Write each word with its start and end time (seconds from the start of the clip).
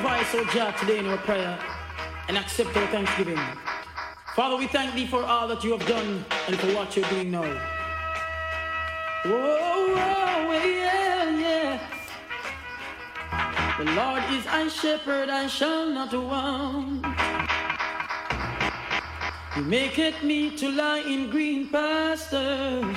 voice, 0.00 0.34
O 0.34 0.44
Jah, 0.46 0.74
today 0.78 0.98
in 0.98 1.06
our 1.06 1.18
prayer, 1.18 1.58
and 2.28 2.38
accept 2.38 2.74
our 2.76 2.86
thanksgiving. 2.86 3.38
Father, 4.34 4.56
we 4.56 4.66
thank 4.66 4.94
thee 4.94 5.06
for 5.06 5.22
all 5.22 5.46
that 5.48 5.62
you 5.62 5.76
have 5.76 5.86
done 5.86 6.24
and 6.46 6.58
for 6.58 6.68
what 6.68 6.96
you're 6.96 7.08
doing 7.10 7.30
now. 7.30 7.42
Whoa, 9.24 9.94
whoa, 9.94 10.52
yeah, 10.52 11.38
yeah. 11.44 11.78
The 13.78 13.84
Lord 13.92 14.22
is 14.30 14.44
my 14.46 14.68
shepherd, 14.68 15.28
I 15.28 15.46
shall 15.46 15.86
not 15.86 16.14
want. 16.14 17.04
He 19.54 19.60
maketh 19.60 20.22
me 20.22 20.56
to 20.56 20.70
lie 20.70 21.00
in 21.00 21.28
green 21.28 21.68
pastures. 21.68 22.96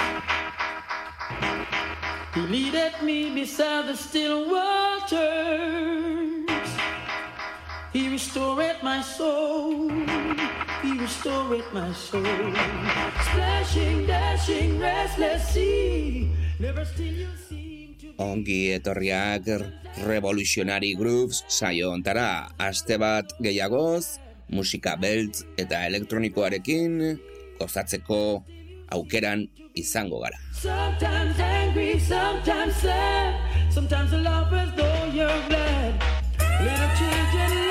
He 2.34 2.42
leadeth 2.42 3.02
me 3.02 3.34
beside 3.34 3.88
the 3.88 3.98
still 3.98 4.50
waters. 4.50 5.83
He 8.04 8.10
restoreth 8.10 8.84
my 8.84 9.00
soul. 9.00 9.88
He 10.84 10.92
restoreth 11.00 11.72
my 11.72 11.88
soul. 11.96 12.52
Splashing, 13.32 14.04
dashing, 14.04 14.76
restless 14.78 15.48
sea. 15.56 16.28
Never 16.60 16.84
still 16.84 17.16
you 17.24 17.32
seem 17.48 17.96
to 18.04 18.12
Ongi 18.20 18.76
etorriak 18.76 19.48
Revolutionary 20.04 21.00
Grooves 21.00 21.48
saio 21.48 21.96
ontara 21.96 22.52
aste 22.60 23.00
bat 23.00 23.32
gehiagoz, 23.40 24.20
musika 24.52 25.00
beltz 25.00 25.48
eta 25.56 25.88
elektronikoarekin 25.88 27.00
gozatzeko 27.56 28.44
aukeran 28.92 29.48
izango 29.80 30.20
gara. 30.28 30.36
Sometimes 30.52 31.40
angry, 31.40 31.96
sometimes 32.04 32.76
sad. 32.84 33.40
Sometimes 33.72 34.12
the 34.12 34.20
lovers 34.20 34.76
though 34.76 35.08
you're 35.16 35.44
glad. 35.48 36.04
Little 36.60 36.92
children 37.00 37.63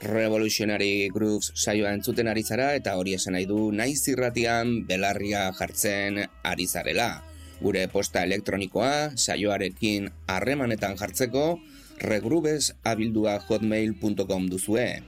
Revolutionary 0.00 1.08
Grooves 1.10 1.50
saioa 1.58 1.90
entzuten 1.96 2.28
ari 2.30 2.44
zara 2.46 2.68
eta 2.78 2.94
hori 3.00 3.16
esan 3.16 3.34
nahi 3.34 3.48
du 3.50 3.72
naiz 3.74 4.06
irratian 4.06 4.86
belarria 4.86 5.48
jartzen 5.58 6.20
ari 6.46 6.66
zarela. 6.66 7.24
Gure 7.58 7.88
posta 7.90 8.22
elektronikoa 8.22 9.18
saioarekin 9.18 10.06
harremanetan 10.30 10.94
jartzeko 11.00 11.58
regrubes 11.98 12.72
abildua 12.84 13.38
hotmail.com 13.40 14.46
duzue. 14.48 15.02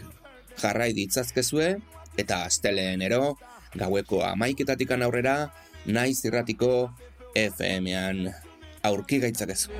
jarrai 0.58 0.92
ditzazkezue 0.96 1.76
eta 2.18 2.42
asteleenero 2.48 3.36
gaueko 3.78 4.22
amaiketatik 4.26 4.90
aurrera, 4.96 5.50
naiz 5.86 6.18
irratiko 6.24 6.90
FM-ean 7.34 8.28
aurki 8.82 9.20
gaitzakezu. 9.22 9.70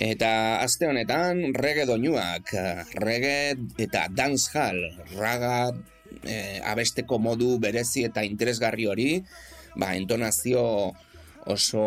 Eta 0.00 0.32
aste 0.64 0.88
honetan 0.88 1.42
rege 1.52 1.84
doinuak, 1.84 2.52
rege 3.04 3.54
eta 3.84 4.06
dancehall, 4.08 4.80
raga 5.18 5.70
e, 6.24 6.60
abesteko 6.64 7.18
modu 7.20 7.58
berezi 7.60 8.06
eta 8.08 8.24
interesgarri 8.24 8.88
hori, 8.88 9.10
ba, 9.76 9.92
entonazio 10.00 10.64
oso 11.46 11.84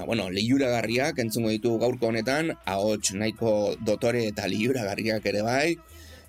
ba, 0.00 0.06
bueno, 0.06 0.30
liuragarriak 0.30 1.18
entzungo 1.20 1.50
ditu 1.52 1.74
gaurko 1.76 2.08
honetan, 2.08 2.54
ahots 2.64 3.12
nahiko 3.12 3.76
dotore 3.84 4.24
eta 4.30 4.46
liuragarriak 4.48 5.26
ere 5.28 5.42
bai, 5.44 5.76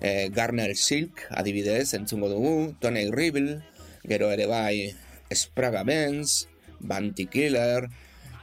eh, 0.00 0.28
Garner 0.28 0.76
Silk 0.76 1.24
adibidez 1.30 1.94
entzungo 1.96 2.28
dugu, 2.28 2.74
Tony 2.80 3.08
Rebel, 3.10 3.62
gero 4.04 4.28
ere 4.30 4.46
bai 4.46 4.92
Spraga 5.32 5.84
Benz, 5.88 6.48
Banty 6.80 7.26
Killer, 7.26 7.88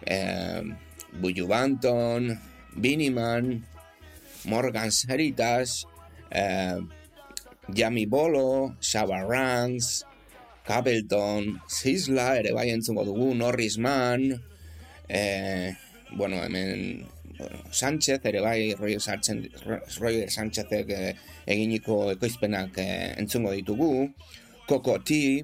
eh, 0.01 0.63
Buju 1.21 1.45
Banton, 1.45 2.33
Biniman, 2.73 3.61
Morgan 4.45 4.89
Seritas, 4.89 5.85
eh, 6.31 6.81
Yami 7.69 8.09
Bolo, 8.09 8.73
Shaba 8.81 9.21
Ranks, 9.29 10.05
Capleton, 10.65 11.61
Sisla, 11.67 12.39
ere 12.39 12.53
bai 12.53 12.71
entzungo 12.73 13.05
dugu, 13.05 13.35
Norris 13.35 13.77
Mann, 13.77 14.48
eh, 15.09 15.75
bueno, 16.11 16.43
hemen 16.43 17.07
bueno, 17.37 17.57
Sánchez, 17.71 18.19
ere 18.23 18.41
bai, 18.41 18.73
Roger 18.75 19.01
Sánchez, 19.01 19.63
Roger 19.99 20.29
Sánchezek 20.29 20.89
eh, 20.89 21.15
eginiko 21.47 22.11
ekoizpenak 22.11 22.77
eh, 22.77 23.13
entzungo 23.17 23.53
ditugu, 23.55 24.09
Coco 24.67 24.99
T, 25.01 25.43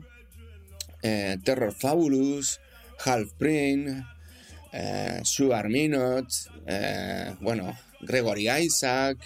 eh, 1.02 1.38
Terror 1.44 1.74
Fabulous, 1.74 2.60
Half 3.06 3.34
Print, 3.40 4.04
eh, 4.74 5.22
Sugar 5.24 5.70
Minot, 5.70 6.28
eh, 6.68 7.34
bueno, 7.40 7.78
Gregory 8.02 8.50
Isaac, 8.50 9.18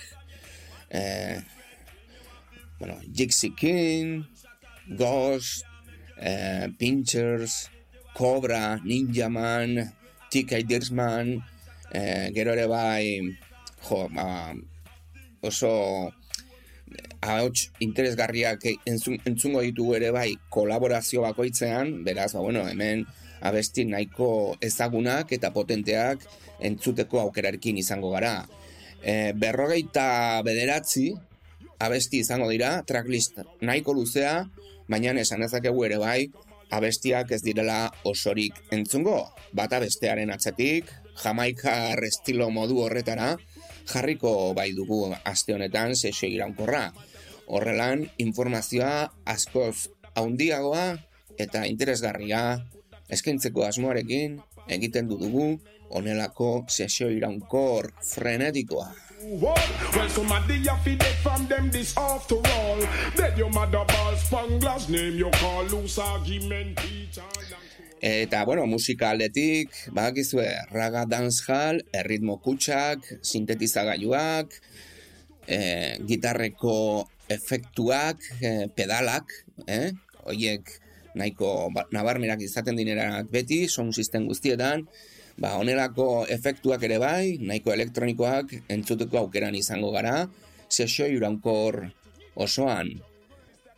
eh, 0.90 1.42
bueno, 2.80 3.00
Jixie 3.14 3.56
King, 3.56 4.24
Ghost, 4.88 5.66
eh, 6.18 6.70
Pinchers, 6.78 7.70
Cobra, 8.14 8.80
Ninja 8.84 9.28
Man, 9.30 9.99
TK 10.32 10.64
Dirsman, 10.70 11.38
eh, 11.92 12.30
gero 12.36 12.54
ere 12.54 12.68
bai, 12.70 13.20
jo, 13.90 14.08
ba, 14.14 14.54
oso 15.42 15.72
ahots 17.22 17.70
interesgarriak 17.84 18.64
entzun, 18.88 19.20
entzungo 19.28 19.62
ditugu 19.66 19.96
ere 20.00 20.12
bai 20.16 20.30
kolaborazio 20.54 21.24
bakoitzean, 21.26 22.04
beraz, 22.06 22.34
ba, 22.34 22.44
bueno, 22.46 22.68
hemen 22.70 23.06
abesti 23.42 23.86
nahiko 23.88 24.58
ezagunak 24.62 25.32
eta 25.36 25.52
potenteak 25.56 26.26
entzuteko 26.60 27.22
aukerarekin 27.24 27.80
izango 27.80 28.12
gara. 28.12 28.44
E, 29.00 29.32
berrogeita 29.32 30.42
bederatzi 30.44 31.14
abesti 31.80 32.20
izango 32.20 32.50
dira, 32.52 32.82
tracklist 32.88 33.40
nahiko 33.64 33.96
luzea, 33.96 34.44
baina 34.92 35.16
esan 35.22 35.46
ezakegu 35.46 35.86
ere 35.88 36.00
bai, 36.02 36.28
abestiak 36.70 37.32
ez 37.32 37.42
direla 37.44 37.90
osorik 38.08 38.58
entzungo, 38.76 39.22
bata 39.54 39.80
bestearen 39.82 40.32
atzetik, 40.34 40.92
jamaikar 41.24 42.04
estilo 42.06 42.50
modu 42.54 42.80
horretara, 42.86 43.36
jarriko 43.90 44.54
bai 44.54 44.72
dugu 44.78 45.08
aste 45.24 45.56
honetan 45.56 45.96
sesio 45.96 46.30
iraunkorra. 46.30 46.90
Horrelan, 47.50 48.06
informazioa 48.22 49.10
askoz 49.26 49.90
haundiagoa 50.14 50.86
eta 51.42 51.66
interesgarria 51.66 52.60
eskaintzeko 53.10 53.66
asmoarekin 53.66 54.38
egiten 54.70 55.10
du 55.10 55.18
dugu 55.18 55.48
onelako 55.90 56.66
sesio 56.68 57.10
iraunkor 57.10 57.92
frenetikoa. 58.14 58.92
Well, 59.22 60.10
somebody 60.10 60.64
have 60.64 60.84
to 60.86 60.96
dead 60.96 61.16
from 61.22 61.48
them 61.48 61.70
this 61.72 61.94
after 61.98 62.36
all. 62.36 62.80
Dead 63.18 63.38
your 63.38 63.52
mother 63.52 63.84
balls, 63.86 64.24
spanglas 64.24 64.88
name 64.88 65.18
you 65.18 65.30
call 65.32 65.66
loose 65.66 66.00
argument 66.00 66.78
teacher. 66.78 67.24
Eta, 68.02 68.46
bueno, 68.46 68.66
musika 68.66 69.10
aldetik, 69.12 69.76
bakizue, 69.92 70.48
raga 70.72 71.04
dancehall, 71.04 71.82
erritmo 71.92 72.38
kutsak, 72.40 73.04
sintetizagailuak, 73.20 74.56
e, 75.44 75.60
gitarreko 76.08 77.10
efektuak, 77.28 78.24
e, 78.40 78.72
pedalak, 78.72 79.28
eh? 79.68 79.92
Oiek 80.32 80.72
nahiko 81.20 81.74
ba, 81.76 81.90
nabarmerak 81.92 82.40
izaten 82.48 82.80
dinerak 82.80 83.28
beti, 83.34 83.66
son 83.68 83.92
sistem 83.92 84.32
guztietan, 84.32 84.88
ba, 85.40 85.56
onelako 85.60 86.26
efektuak 86.30 86.84
ere 86.84 87.00
bai, 87.02 87.38
nahiko 87.40 87.72
elektronikoak 87.74 88.56
entzuteko 88.76 89.24
aukeran 89.24 89.56
izango 89.56 89.92
gara, 89.96 90.28
sesio 90.70 91.08
iraunkor 91.08 91.86
osoan. 92.36 92.92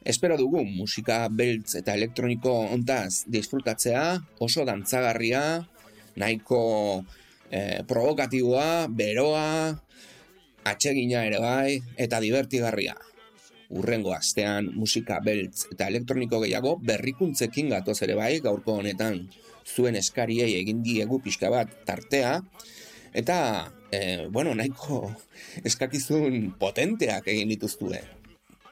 Espero 0.01 0.37
dugu 0.39 0.63
musika 0.65 1.27
beltz 1.29 1.75
eta 1.77 1.93
elektroniko 1.93 2.53
ontaz 2.73 3.27
disfrutatzea, 3.29 4.05
oso 4.41 4.65
dantzagarria, 4.65 5.43
nahiko 6.17 6.63
eh, 7.51 7.85
provokatiboa, 7.87 8.89
beroa, 8.89 9.77
atsegina 10.65 11.21
ere 11.29 11.39
bai, 11.41 11.77
eta 12.01 12.19
divertigarria. 12.23 12.97
Urrengo 13.71 14.11
astean 14.11 14.67
musika 14.75 15.21
beltz 15.23 15.69
eta 15.71 15.87
elektroniko 15.87 16.41
gehiago 16.43 16.73
berrikuntzekin 16.83 17.69
gatoz 17.71 18.01
ere 18.03 18.17
bai 18.19 18.33
gaurko 18.43 18.81
honetan 18.81 19.21
zuen 19.67 19.97
eskariei 19.99 20.55
egin 20.59 20.81
diegu 20.85 21.19
pixka 21.23 21.51
bat 21.53 21.71
tartea, 21.87 22.39
eta, 23.13 23.37
e, 23.91 24.27
bueno, 24.29 24.55
nahiko 24.55 25.03
eskakizun 25.67 26.53
potenteak 26.59 27.27
egin 27.31 27.51
dituztue. 27.53 28.01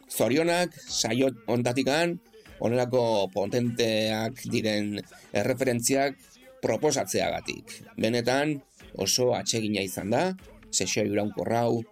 Zorionak, 0.09 0.73
saio 0.73 1.29
ondatikan, 1.47 2.17
onelako 2.59 3.29
potenteak 3.33 4.41
diren 4.51 4.97
erreferentziak 5.37 6.17
proposatzeagatik. 6.63 7.77
Benetan, 8.01 8.57
oso 8.99 9.31
atsegina 9.37 9.83
izan 9.85 10.11
da, 10.11 10.23
sesio 10.71 11.05
iraunko 11.07 11.45
rau, 11.47 11.83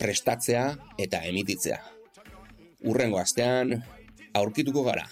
prestatzea 0.00 0.64
eta 0.98 1.22
emititzea. 1.28 1.78
Urrengo 2.88 3.20
astean, 3.20 3.76
aurkituko 4.34 4.82
gara. 4.86 5.06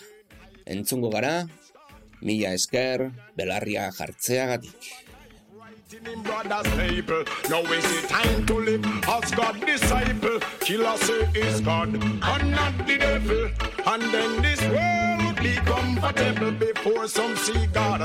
Entzungo 0.69 1.11
gara, 1.13 1.47
mila 2.21 2.55
esker, 2.55 3.11
belarria 3.37 3.91
jartzeagatik. 3.93 5.09
in 6.07 6.23
brother's 6.23 6.69
people. 6.77 7.25
Now 7.49 7.61
is 7.73 8.03
the 8.03 8.09
time 8.09 8.47
to 8.47 8.55
live 8.55 8.85
as 9.09 9.31
God 9.33 9.61
disciple. 9.65 10.41
Killer 10.61 10.97
say 10.99 11.29
is 11.35 11.61
God 11.61 11.89
and 11.95 12.51
not 12.51 12.79
the 12.87 12.99
devil. 12.99 13.51
And 13.87 14.03
then 14.13 14.43
this 14.43 14.61
world 14.69 15.25
would 15.27 15.43
be 15.43 15.55
comfortable 15.57 16.53
before 16.53 17.09
some 17.09 17.37
see 17.37 17.67
God. 17.69 18.01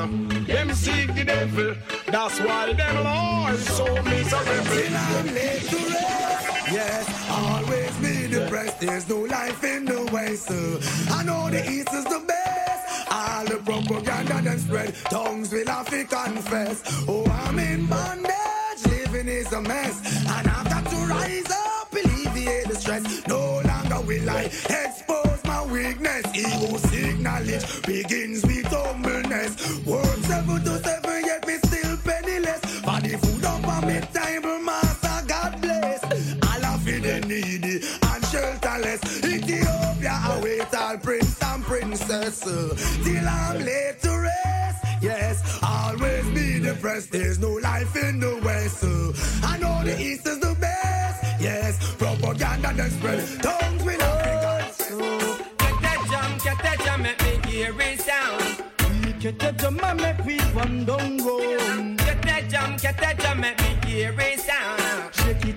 Them 0.48 0.74
seek 0.74 1.14
the 1.14 1.26
devil. 1.26 1.76
That's 2.08 2.40
why 2.40 2.74
them 2.74 3.04
Lord 3.04 3.60
so 3.60 3.86
miserable. 4.04 4.96
I'm 4.96 5.28
late 5.34 5.68
to 5.70 5.78
rest. 5.78 6.72
Yes, 6.72 7.06
always 7.30 7.96
be 7.98 8.28
depressed. 8.28 8.80
There's 8.80 9.08
no 9.10 9.20
life 9.20 9.64
in 9.64 9.86
the 9.86 10.10
west. 10.12 10.48
So 10.48 10.80
I 11.14 11.24
know 11.24 11.50
the 11.50 11.70
east 11.70 11.94
is 11.94 12.06
the 12.06 12.24
best. 12.28 12.43
All 13.44 13.50
the 13.50 13.58
propaganda 13.58 14.42
then 14.42 14.60
spread. 14.60 14.96
Tongues 15.10 15.52
will 15.52 15.68
have 15.68 15.90
to 15.90 16.04
confess. 16.06 16.82
Oh, 17.10 17.26
I'm 17.26 17.60
in 17.60 17.88
bondage. 17.88 18.32
Living 18.88 19.28
is 19.28 19.52
a 19.52 19.62
mess. 19.62 20.00
And 20.30 20.48
I've 20.48 20.70
got 20.70 20.86
to 20.86 20.96
rise 20.96 21.52
up, 21.52 21.92
alleviate 21.92 22.70
the 22.70 22.76
stress. 22.76 23.28
No 23.28 23.62
longer 23.66 24.00
will 24.08 24.30
I 24.30 24.44
expose 24.44 25.44
my 25.44 25.66
weakness. 25.66 26.26
Ego 26.34 26.78
knowledge 27.20 27.82
begins 27.86 28.46
with 28.46 28.66
humbleness. 28.68 29.84
Work 29.86 30.06
seven 30.24 30.64
to 30.64 30.84
seven, 30.84 31.26
yet 31.26 31.46
me 31.46 31.58
still 31.66 31.98
penniless. 31.98 32.62
For 32.80 33.02
the 33.02 33.18
food 33.18 33.44
up 33.44 33.68
on 33.68 33.88
me 33.88 34.00
table, 34.14 34.60
master, 34.60 34.83
princess. 42.24 42.98
Till 43.04 43.28
I'm 43.28 43.66
laid 43.66 44.00
to 44.02 44.12
rest. 44.20 44.86
Yes, 45.02 45.60
always 45.62 46.26
be 46.30 46.60
depressed. 46.60 47.12
There's 47.12 47.40
no 47.40 47.52
life 47.54 47.96
in 47.96 48.20
the 48.20 48.40
west. 48.44 48.84
I 49.44 49.58
know 49.58 49.84
the 49.84 50.00
east 50.00 50.26
is 50.28 50.40
the 50.40 50.56
best. 50.60 51.42
Yes, 51.42 51.78
propaganda 51.96 52.74
that 52.74 52.92
spread. 52.92 53.20
Tongues 53.42 53.84
with 53.84 54.02
Africa. 54.02 54.44
Get 55.60 55.82
that 55.82 56.00
jam, 56.10 56.38
get 56.44 56.58
that 56.64 56.80
jam, 56.86 57.02
make 57.02 57.22
me 57.22 57.52
hear 57.52 57.82
it 57.82 58.00
sound. 58.00 58.64
Get 59.20 59.40
that 59.40 59.58
jam 59.58 59.76
make 59.98 60.26
we 60.26 60.40
run 60.54 60.86
down. 60.86 61.18
Get 61.98 62.22
that 62.24 62.50
jam, 62.50 62.78
get 62.78 62.98
that 62.98 63.20
jam, 63.20 63.40
make 63.42 63.60
me 63.60 63.90
hear 63.90 64.16
it 64.20 64.40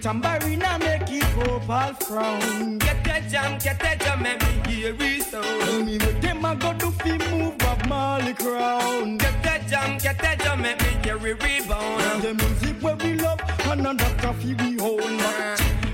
sound. 0.07 0.23
Shake 0.23 0.33
it 0.33 0.61
tambourine 0.61 0.63
and 0.63 0.83
make 0.83 1.11
it 1.11 1.49
up 1.49 1.69
all 1.69 1.95
frown. 1.95 2.79
Get 2.79 3.05
that 3.05 3.29
jam, 3.29 3.59
get 3.59 3.81
that 3.81 4.01
jam, 4.01 4.23
make 4.23 4.41
me 4.41 4.73
hear 4.73 4.97
it 4.99 5.31
Tell 5.31 5.85
me 5.85 5.99
what 5.99 6.23
them 6.23 6.45
a 6.45 6.55
go 6.55 6.73
do 6.75 6.91
fi 6.91 7.19
move 7.31 7.61
up 7.63 7.87
Marley 7.89 8.35
crown. 8.35 9.19
Get 9.19 9.43
that 9.43 9.67
jam, 9.69 9.99
get 9.99 10.19
that 10.19 10.41
jam, 10.41 10.63
make 10.63 10.81
me 10.81 11.11
it 11.11 11.43
rebound. 11.43 12.23
The 12.23 12.35
music 12.35 12.83
where 12.83 12.97
we 12.97 13.15
love 13.15 13.41
and 13.65 13.81
another 13.81 14.15
coffee 14.19 14.55
we 14.55 14.79
own. 14.81 15.19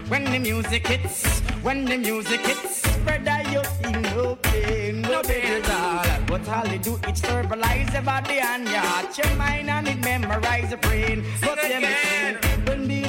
When 0.09 0.25
the 0.25 0.39
music 0.39 0.87
hits, 0.87 1.41
when 1.63 1.85
the 1.85 1.97
music 1.97 2.41
hits, 2.41 2.83
Spread 3.03 3.27
out 3.27 3.51
your 3.51 3.65
thing, 3.65 4.01
no 4.03 4.37
pain, 4.37 5.01
no 5.01 5.23
pain 5.23 5.61
at 5.61 5.71
all. 5.71 6.27
But 6.27 6.49
all 6.49 6.63
they 6.63 6.79
do 6.79 6.95
is 7.09 7.21
verbalize 7.21 7.93
your 7.93 8.03
body 8.03 8.39
and 8.39 8.69
heart, 8.69 9.19
your 9.19 9.35
mind 9.35 9.69
and 9.69 9.89
it 9.89 9.99
memorize 10.05 10.71
your 10.71 10.79
brain. 10.79 11.25
But 11.41 11.61
them 11.63 11.83
again. 11.83 12.39
sing, 12.43 12.62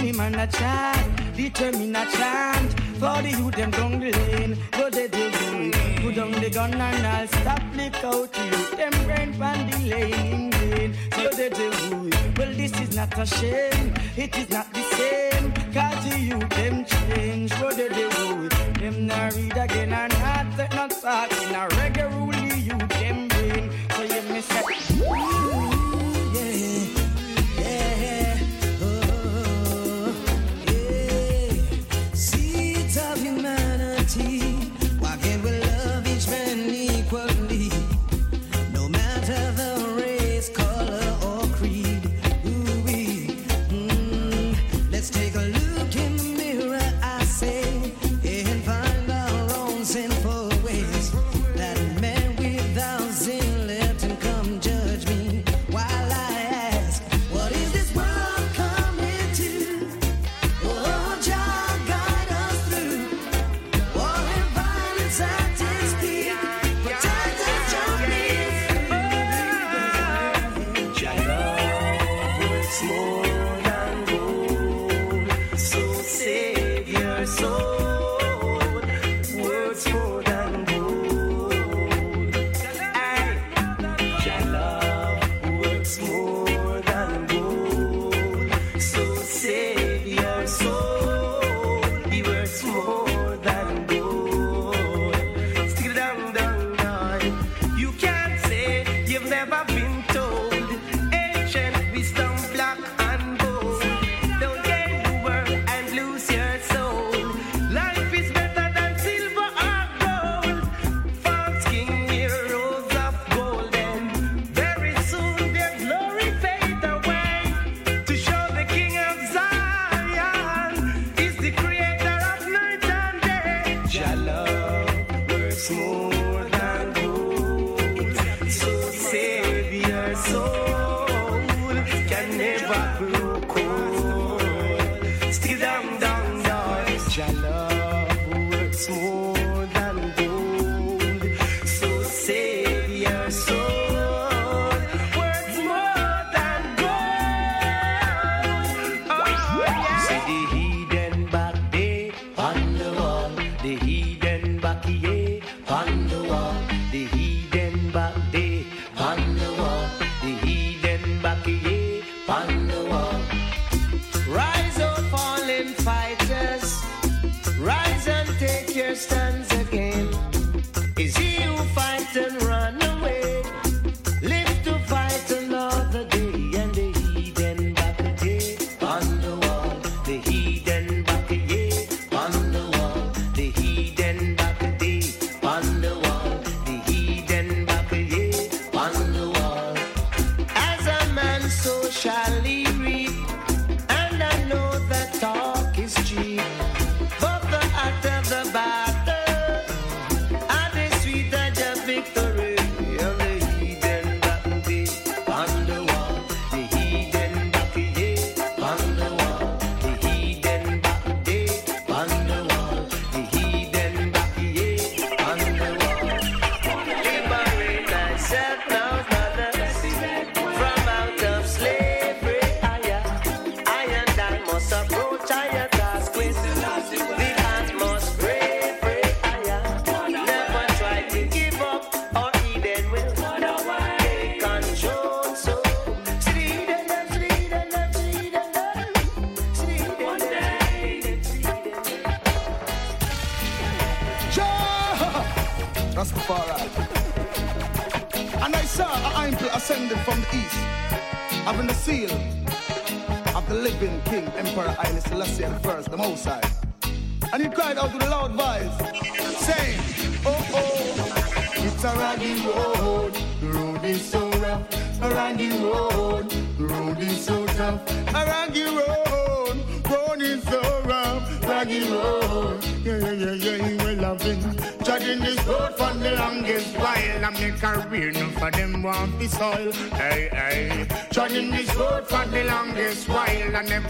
Beenie 0.03 0.17
Man 0.17 0.35
a 0.35 0.45
chant, 0.47 1.33
determine 1.33 1.95
a 1.95 2.05
chant. 2.11 2.73
For 2.99 3.21
the 3.21 3.29
youth 3.37 3.55
them 3.55 3.71
down 3.71 3.99
the 4.01 4.11
lane, 4.11 4.57
go 4.73 4.89
they 4.89 5.07
do 5.07 5.31
good. 5.31 5.73
Put 6.01 6.15
down 6.15 6.31
the 6.31 6.49
gun 6.49 6.73
and 6.73 7.07
I'll 7.07 7.27
stop 7.27 7.61
lick 7.73 8.03
out 8.03 8.37
you. 8.37 8.75
Them 8.75 8.91
brain 9.05 9.33
pan 9.39 9.69
the 9.69 9.77
lane 9.87 10.25
in 10.33 10.51
vain. 10.51 10.93
So 11.15 11.29
they 11.29 11.49
do 11.49 11.71
good. 11.71 12.37
Well 12.37 12.53
this 12.53 12.77
is 12.81 12.93
not 12.93 13.17
a 13.17 13.25
shame, 13.25 13.93
it 14.17 14.37
is 14.37 14.49
not 14.49 14.73
the 14.73 14.83
same. 14.97 15.53
Cause 15.73 16.03
the 16.09 16.19
youth 16.19 16.49
them 16.49 16.83
change, 16.83 17.53
what 17.61 17.77
they 17.77 17.87
do 17.87 18.09
good. 18.09 18.51
Them 18.81 19.07
not 19.07 19.33
read 19.35 19.55
again 19.55 19.93
and 19.93 20.13
not 20.19 20.57
take 20.57 20.73
no 20.73 20.89
thought 20.89 21.31
in 21.43 21.55
a 21.55 21.67
reggae 21.77 22.11
rule 22.11 22.31
the 22.49 22.59
youth 22.59 22.89
them 22.89 23.29
brain. 23.29 23.71
So 23.95 24.03
you 24.03 24.21
me 24.33 24.41
say, 24.41 25.72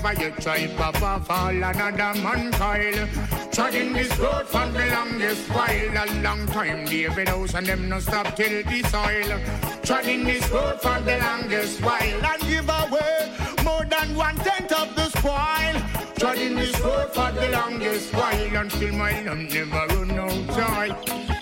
while. 0.03 0.11
I 0.11 0.15
never 0.15 0.21
yet 0.21 0.41
try 0.41 0.67
papa 0.75 1.23
fall 1.25 1.49
another 1.49 2.21
man 2.21 2.51
coil. 2.53 3.07
Treading 3.51 3.93
this 3.93 4.17
road 4.19 4.47
for 4.47 4.67
the 4.67 4.85
longest 4.91 5.49
while. 5.49 5.97
A 5.97 6.21
long 6.21 6.45
time, 6.47 6.85
David 6.85 7.29
House 7.29 7.53
and 7.53 7.65
them 7.65 7.89
no 7.89 7.99
stop 7.99 8.35
till 8.35 8.63
the 8.63 8.83
soil. 8.89 9.39
Treading 9.83 10.23
this 10.25 10.49
road 10.49 10.81
for 10.81 10.99
the 11.01 11.17
longest 11.17 11.81
while. 11.81 12.25
And 12.25 12.41
give 12.41 12.69
away 12.69 13.31
more 13.63 13.85
than 13.85 14.15
one 14.15 14.35
tenth 14.37 14.71
of 14.71 14.95
the 14.95 15.09
spoil. 15.09 15.81
Treading 16.17 16.55
this 16.55 16.79
road 16.81 17.09
for 17.13 17.31
the 17.31 17.49
longest 17.49 18.13
while 18.13 18.55
until 18.55 18.93
my 18.93 19.21
lung 19.21 19.47
never 19.47 19.87
run 19.87 20.11
out 20.11 20.47
joy. 20.57 20.95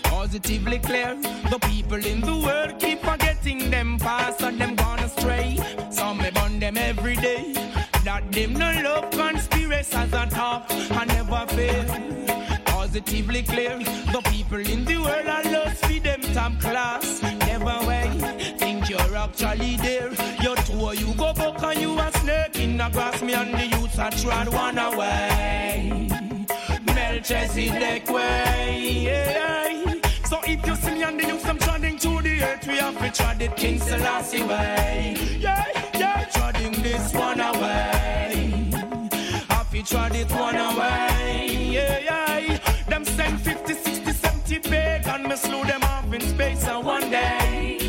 Positively 0.04 0.80
clear, 0.80 1.16
the 1.50 1.60
people 1.68 2.06
in 2.06 2.22
the 2.22 2.38
world 2.38 2.80
keep 2.80 3.02
forgetting 3.02 3.70
them 3.70 3.98
past 3.98 4.42
and 4.42 4.60
them 4.60 4.76
gone 4.76 5.00
astray. 5.00 5.58
Some 5.90 6.18
may 6.18 6.32
burn 6.32 6.60
them 6.60 6.78
every 6.78 7.16
day. 7.16 7.54
That 8.04 8.32
them 8.32 8.54
no 8.54 8.72
love 8.84 9.12
conspiracies 9.12 10.14
and 10.14 10.32
talk 10.32 10.66
and 10.72 11.08
never 11.08 11.46
fail. 11.54 11.86
Positively 12.66 13.44
clear, 13.44 13.78
the 13.78 14.22
people 14.26 14.58
in 14.60 14.84
the 14.86 14.98
world 14.98 15.28
are 15.28 15.44
lost 15.52 15.86
for 15.86 16.00
them 16.00 16.22
top 16.34 16.60
class. 16.60 17.22
Never 17.22 17.78
way, 17.88 18.10
think 18.58 18.90
you're 18.90 19.16
actually 19.16 19.78
there. 19.78 20.12
You're 20.42 20.56
two, 20.58 20.92
you 20.98 21.14
go 21.14 21.32
back 21.34 21.62
and 21.64 21.80
you 21.80 22.00
a 22.00 22.12
snake 22.20 22.56
in 22.58 22.78
the 22.78 22.90
grass. 22.90 23.22
Me 23.22 23.34
and 23.34 23.54
the 23.54 23.68
youths 23.68 24.00
are 24.00 24.12
trying 24.12 24.52
one 24.52 24.78
away. 24.80 26.08
Melchizedek 26.86 28.10
way. 28.10 29.04
yeah. 29.06 29.94
So 30.26 30.40
if 30.44 30.66
you 30.66 30.76
see 30.76 30.92
me 30.92 31.04
and 31.04 31.20
the 31.20 31.28
youths, 31.28 31.46
I'm 31.46 31.60
treading 31.60 31.98
to 32.00 32.22
the 32.22 32.44
earth. 32.44 32.68
We 32.68 32.78
have 32.78 32.98
to 33.00 33.12
tread 33.12 33.42
it 33.42 33.56
King 33.56 33.80
Selassie 33.80 34.44
way. 34.44 35.16
Yeah, 35.40 35.66
yeah, 36.02 36.26
treading 36.34 36.76
this 36.82 37.14
one 37.14 37.40
away. 37.40 37.92
To 39.82 39.88
tread 39.88 40.16
it 40.16 40.32
one 40.32 40.56
away. 40.56 41.72
Yeah, 41.72 41.98
yeah. 42.00 42.58
Them 42.88 43.04
send 43.04 43.42
50, 43.42 43.74
60, 43.74 44.12
70 44.12 44.60
pagan. 44.60 45.24
Me 45.24 45.36
slew 45.36 45.64
them 45.64 45.82
off 45.84 46.14
in 46.14 46.22
space 46.22 46.68
and 46.68 46.86
one 46.86 47.10
day. 47.10 47.81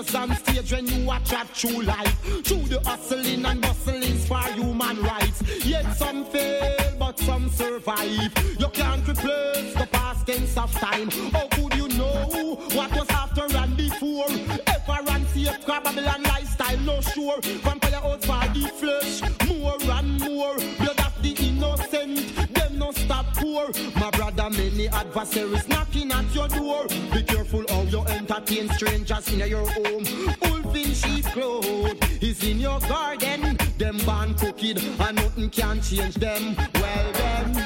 A 0.00 0.04
phase 0.04 0.38
stage 0.38 0.72
when 0.72 0.86
you 0.86 1.06
watch 1.06 1.32
a 1.32 1.46
true 1.54 1.82
life. 1.82 2.20
Through 2.44 2.66
the 2.68 2.80
hustling 2.84 3.44
and 3.44 3.60
bustlings 3.60 4.26
for 4.26 4.42
human 4.54 5.00
rights. 5.02 5.42
Yet 5.64 5.92
some 5.94 6.24
fail, 6.24 6.76
but 6.98 7.18
some 7.18 7.48
survive. 7.50 8.32
You 8.58 8.68
can't 8.68 9.06
replace 9.06 9.74
the 9.74 9.88
past 9.92 10.26
tense 10.26 10.56
of 10.56 10.72
time. 10.72 11.10
How 11.32 11.48
could 11.48 11.74
you 11.74 11.88
know 11.88 12.56
what 12.74 12.90
was 12.92 13.10
after 13.10 13.46
and 13.56 13.76
before? 13.76 14.30
Ever 14.66 15.10
and 15.10 15.26
safe, 15.28 15.66
Babylon 15.66 16.22
lifestyle, 16.22 16.78
no 16.78 17.00
sure. 17.00 17.40
Vampire 17.42 18.00
out 18.02 18.24
for 18.24 18.42
the 18.54 18.68
flesh, 18.80 19.20
more 19.48 19.76
and 19.98 20.20
more. 20.20 20.56
Blood 20.78 21.00
of 21.00 21.22
the 21.22 21.34
innocent, 21.46 22.54
them 22.54 22.78
no 22.78 22.90
stop 22.92 23.26
poor. 23.34 23.70
My 23.96 24.10
brother, 24.10 24.48
many 24.50 24.88
adversaries 24.88 25.68
knocking 25.68 26.10
at 26.12 26.34
your 26.34 26.48
door. 26.48 26.86
Be 27.12 27.22
careful 27.22 27.64
how 27.68 27.82
entertain 28.30 28.68
strangers 28.70 29.32
in 29.32 29.48
your 29.48 29.66
home. 29.68 30.04
Wolf 30.42 30.76
in 30.76 30.92
sheep 30.94 31.24
clothes 31.26 31.94
is 32.20 32.42
in 32.44 32.60
your 32.60 32.78
garden. 32.80 33.56
Them 33.78 33.98
born 34.06 34.34
crooked 34.34 34.78
and 34.78 35.16
nothing 35.16 35.50
can 35.50 35.80
change 35.80 36.14
them. 36.14 36.54
Well 36.74 37.12
then, 37.12 37.56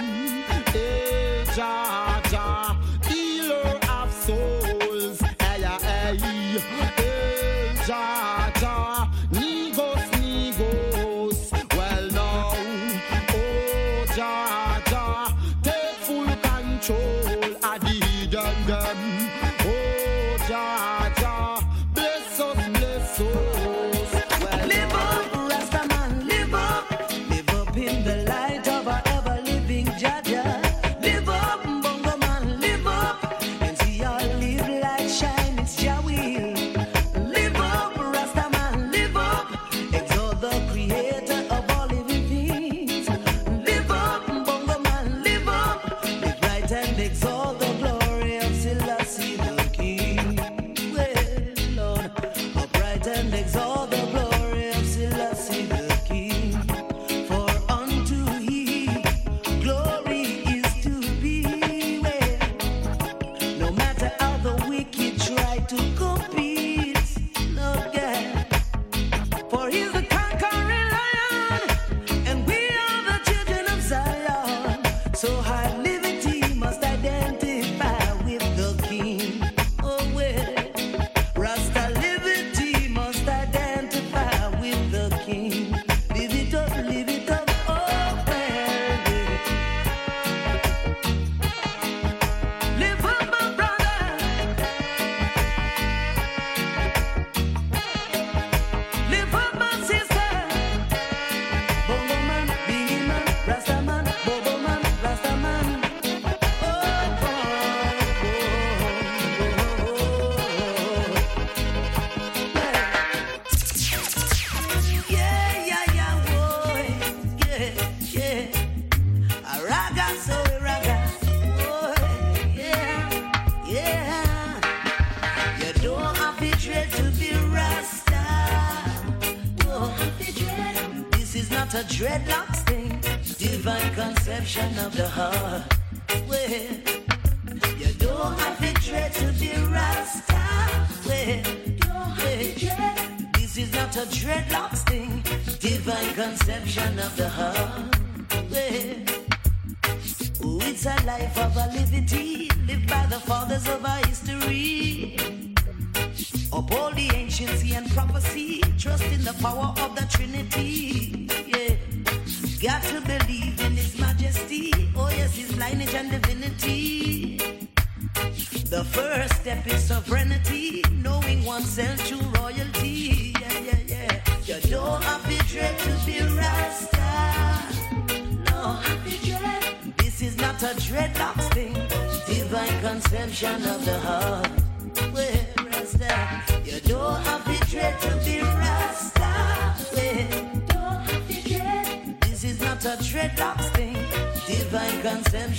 eh, 0.75 1.44
Jah 1.54 2.23
Jah, 2.30 2.76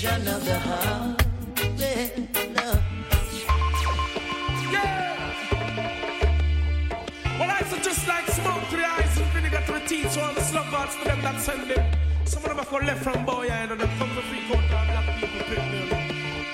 of 0.03 0.43
the 0.43 0.59
heart. 0.59 1.25
Well. 7.39 7.49
I 7.49 7.63
said 7.63 7.81
just 7.81 8.05
like 8.05 8.27
smoke 8.27 8.69
the 8.71 8.85
eyes 8.85 9.17
and 9.17 9.27
vinegar 9.27 9.63
to 9.65 9.71
the 9.71 9.79
teeth, 9.87 10.11
so 10.11 10.21
all 10.21 10.33
the 10.33 10.41
slum 10.41 10.65
to 10.69 11.05
them 11.05 11.21
that 11.21 11.39
send 11.39 11.69
them. 11.69 11.85
Some 12.25 12.43
of 12.43 12.49
them 12.49 12.57
have 12.57 12.71
left 12.83 13.03
from 13.03 13.25
boy 13.25 13.47
and 13.47 13.71
them 13.71 13.89
come 13.97 14.09
to 14.09 14.21
free 14.23 14.45
court 14.49 14.59
and 14.59 14.69
black 14.69 15.17
people 15.17 15.39
pick 15.47 15.57
them. 15.57 15.87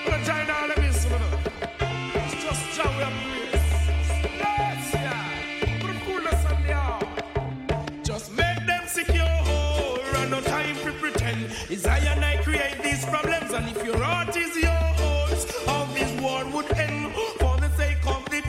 But 0.04 0.14
I 0.14 0.22
join 0.22 0.50
all 0.50 0.68
them. 0.68 0.81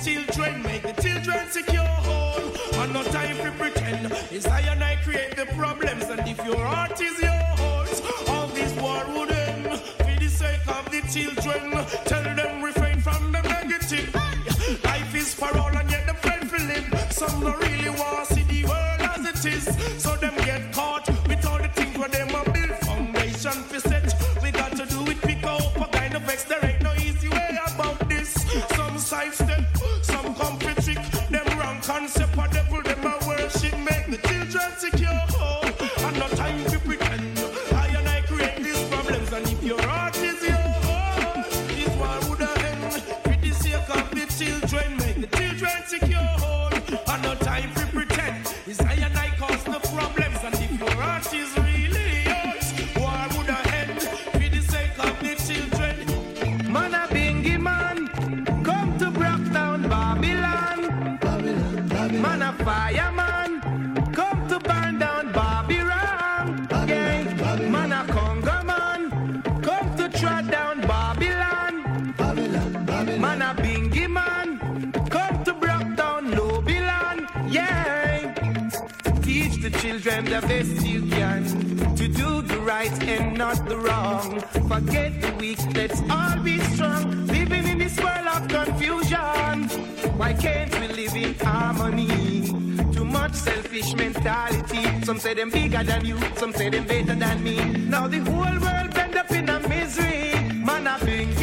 Children, 0.03 0.61
make 0.63 0.81
the 0.81 1.01
children 1.01 1.47
secure. 1.49 1.81
home. 1.81 2.51
And 2.73 2.93
no 2.93 3.03
time 3.03 3.37
to 3.37 3.51
pretend. 3.51 4.11
Is 4.31 4.45
I 4.45 4.59
and 4.61 4.83
I 4.83 4.95
create 4.97 5.35
the 5.35 5.45
problems, 5.45 5.72
the 80.33 80.47
best 80.47 80.83
you 80.87 81.05
can 81.09 81.43
to 81.95 82.07
do 82.07 82.41
the 82.41 82.59
right 82.61 83.03
and 83.03 83.37
not 83.37 83.57
the 83.69 83.77
wrong. 83.77 84.39
Forget 84.67 85.21
the 85.21 85.31
weak, 85.39 85.59
let's 85.75 86.01
all 86.09 86.39
be 86.39 86.57
strong. 86.73 87.27
Living 87.27 87.67
in 87.67 87.77
this 87.77 87.95
world 87.99 88.27
of 88.35 88.47
confusion. 88.47 89.55
Why 90.17 90.33
can't 90.33 90.73
we 90.79 90.87
live 90.87 91.15
in 91.15 91.35
harmony? 91.35 92.47
Too 92.95 93.05
much 93.05 93.33
selfish 93.33 93.93
mentality. 93.93 94.83
Some 95.05 95.19
say 95.19 95.35
them 95.35 95.51
bigger 95.51 95.83
than 95.83 96.03
you, 96.03 96.17
some 96.35 96.51
say 96.51 96.69
them 96.69 96.85
better 96.85 97.13
than 97.13 97.43
me. 97.43 97.57
Now 97.93 98.07
the 98.07 98.19
whole 98.19 98.57
world 98.65 98.97
end 98.97 99.15
up 99.15 99.31
in 99.31 99.47
a 99.49 99.59
misery. 99.69 100.33
Man 100.67 100.87
a 100.87 100.97
bingy 101.05 101.42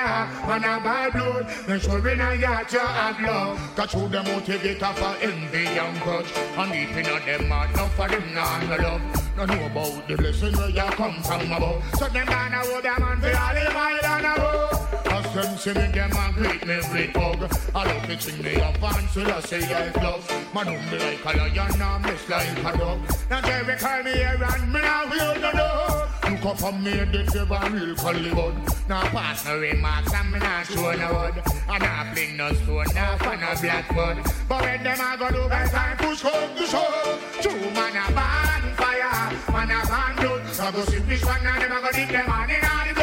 fire, 0.00 0.58
man 0.60 0.64
a 0.64 0.82
ball 0.82 1.10
blood. 1.10 1.68
Make 1.68 1.82
sure 1.82 2.08
in 2.08 2.20
a 2.20 2.34
yard 2.34 2.72
you 2.72 2.78
have 2.78 3.20
love. 3.20 3.76
Cause 3.76 3.90
show 3.90 4.08
them 4.08 4.24
motivator 4.24 4.94
for 4.94 5.24
envy 5.24 5.66
and 5.66 6.00
grudge. 6.00 6.32
And 6.56 6.72
deep 6.72 6.96
in 6.96 7.06
a 7.06 7.20
them 7.24 7.50
heart, 7.50 7.74
no 7.76 7.86
for 7.86 8.08
them 8.08 8.34
not 8.34 8.66
no 8.66 8.76
love. 8.76 9.36
No 9.36 9.44
know 9.46 9.66
about 9.66 10.08
the 10.08 10.16
blessing 10.16 10.56
where 10.56 10.70
you 10.70 10.90
come 10.92 11.22
from 11.22 11.52
above. 11.52 11.84
So 11.98 12.08
them 12.08 12.26
gonna 12.26 12.58
hold 12.58 12.84
them 12.84 13.00
man 13.00 13.20
for 13.20 13.36
all 13.36 13.54
the 13.54 13.70
mile 13.72 14.04
and 14.04 14.26
above. 14.26 15.09
Them 15.32 15.54
me, 15.54 15.92
them 15.92 16.10
a 16.10 16.32
greet 16.32 16.66
me 16.66 16.76
with 16.92 17.14
hug. 17.14 17.42
I 17.72 17.84
love 17.84 18.06
to 18.06 18.20
sing 18.20 18.42
me 18.42 18.56
up 18.56 18.82
and 18.82 19.08
so 19.10 19.22
I 19.22 19.40
say 19.40 19.62
I 19.72 19.90
love. 20.02 20.28
Man, 20.52 20.66
don't 20.66 20.90
be 20.90 20.98
like 20.98 21.24
a 21.24 21.38
lion, 21.38 21.80
and 21.80 22.04
miss 22.04 22.28
like 22.28 22.58
a 22.58 22.76
dog. 22.76 23.00
Now 23.30 23.40
Jerry 23.42 23.76
call 23.76 24.02
me 24.02 24.10
here 24.10 24.42
and 24.42 24.72
me 24.72 24.80
now 24.80 25.04
will 25.08 25.34
the 25.34 25.50
dog. 25.56 26.08
Look 26.30 26.44
up 26.46 26.62
on 26.64 26.82
me, 26.82 26.90
the 26.90 27.22
devil 27.32 27.70
real 27.70 27.96
Hollywood. 27.96 28.54
Now 28.88 29.02
pass 29.02 29.44
no 29.44 29.58
remarks 29.60 30.12
and 30.12 30.32
me 30.32 30.38
not 30.40 30.66
show 30.66 30.92
no 30.92 31.12
word. 31.12 31.42
And 31.68 31.84
I 31.84 32.12
fling 32.12 32.36
no 32.36 32.52
stone, 32.52 32.86
now 32.92 33.16
for 33.18 33.36
no 33.36 33.54
black 33.60 33.94
mud. 33.94 34.18
But 34.48 34.62
when 34.62 34.82
them 34.82 34.98
a 34.98 35.16
go 35.16 35.30
do 35.30 35.48
best 35.48 35.72
time, 35.72 35.96
push 35.98 36.22
home 36.22 36.56
to 36.56 36.66
show. 36.66 37.18
Two 37.40 37.54
man 37.70 37.94
a 37.94 38.12
ban 38.12 38.74
fire, 38.74 39.52
man 39.52 39.70
a 39.70 39.86
ban 39.86 40.16
blood. 40.16 40.46
So 40.48 40.72
go 40.72 40.82
see 40.86 40.98
fish 40.98 41.24
one 41.24 41.46
and 41.46 41.62
them 41.62 41.70
a 41.70 41.80
go 41.80 41.92
dig 41.92 42.08
them 42.08 42.28
on 42.28 42.50
in 42.50 42.64
all 42.64 42.94
the 42.94 42.99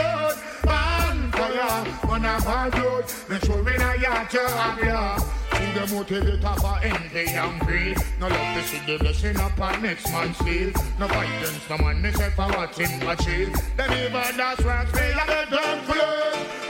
man 2.19 2.41
a 2.41 2.43
ban 2.43 2.69
blood. 2.71 3.05
Make 3.29 3.45
sure 3.45 3.63
when 3.63 3.81
I 3.81 3.95
yard 3.95 4.33
you 4.33 4.39
have 4.39 4.81
love. 4.81 5.21
See 5.51 5.71
the 5.73 5.85
motivator 5.93 6.59
for 6.59 6.79
envy 6.85 7.25
and 7.31 7.59
greed. 7.61 7.97
No 8.19 8.27
love 8.27 8.55
to 8.55 8.63
see 8.63 8.79
the 8.85 8.97
blessing 8.99 9.39
upon 9.39 9.81
next 9.81 10.11
man's 10.11 10.37
field. 10.37 10.75
No 10.99 11.07
violence, 11.07 11.69
no 11.69 11.77
man 11.77 12.01
myself 12.01 12.33
for 12.33 12.47
what 12.47 12.77
him 12.77 13.07
achieve. 13.07 13.53
Them 13.75 13.91
even 13.91 14.37
that's 14.37 14.63
works 14.63 14.93
me 14.93 15.13
like 15.15 15.29
a 15.29 15.49
dog 15.49 15.79
flood. 15.85 16.06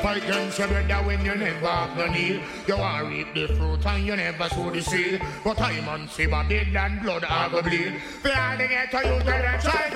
Fight 0.07 0.23
against 0.23 0.57
your 0.57 0.69
brother 0.69 1.05
when 1.05 1.25
you 1.25 1.35
never 1.35 1.67
have 1.67 1.97
no 1.97 2.07
need. 2.07 2.41
You 2.65 2.77
want 2.77 3.09
reap 3.09 3.33
the 3.33 3.45
fruit 3.47 3.85
and 3.85 4.05
you 4.05 4.15
never 4.15 4.47
sow 4.47 4.69
the 4.69 4.81
seed. 4.81 5.21
But 5.43 5.59
I 5.59 5.81
man 5.81 6.07
see 6.07 6.27
my 6.27 6.47
dead 6.47 6.73
and 6.73 7.01
blood 7.01 7.25
I 7.25 7.49
go 7.49 7.61
bleed. 7.61 7.99
For 8.21 8.31
all 8.31 8.55
the 8.57 8.67
ghetto 8.69 8.99
you 8.99 9.19
tell 9.19 9.41
them 9.43 9.59
try 9.59 9.89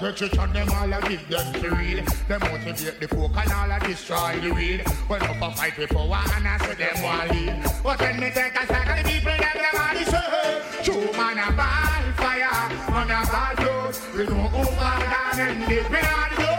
to 0.00 0.12
church 0.14 0.38
and 0.38 0.54
them 0.54 0.70
all 0.70 0.90
a 0.90 1.06
give 1.06 1.28
them 1.28 1.52
to 1.52 1.68
read. 1.68 2.06
Them 2.28 2.40
motivate 2.40 2.98
the 2.98 3.08
folk 3.08 3.36
and 3.36 3.52
all 3.52 3.70
a 3.70 3.78
destroy 3.78 4.40
the 4.40 4.50
weed. 4.54 4.88
When 5.06 5.22
up 5.22 5.36
a 5.36 5.54
fight 5.54 5.76
with 5.76 5.90
power 5.90 6.24
and 6.34 6.48
I 6.48 6.56
say 6.56 6.74
them 6.76 7.02
want 7.02 7.30
lead. 7.32 7.62
But 7.82 8.00
when 8.00 8.20
me 8.20 8.30
take 8.30 8.56
a 8.56 8.64
the 8.64 9.02
people, 9.04 9.36
them 9.36 9.56
them 9.60 9.76
all 9.84 10.00
say, 10.12 10.82
True 10.82 11.12
man 11.12 11.36
a 11.36 11.52
ball 11.52 12.04
fire, 12.16 12.68
man 12.88 13.10
a 13.10 13.20
ball 13.30 13.54
clothes. 13.56 14.00
We 14.16 14.24
know 14.24 14.48
who 14.48 14.64
down 14.80 15.40
and 15.40 15.62
the 15.64 15.82
bad 15.90 16.30
clothes. 16.30 16.55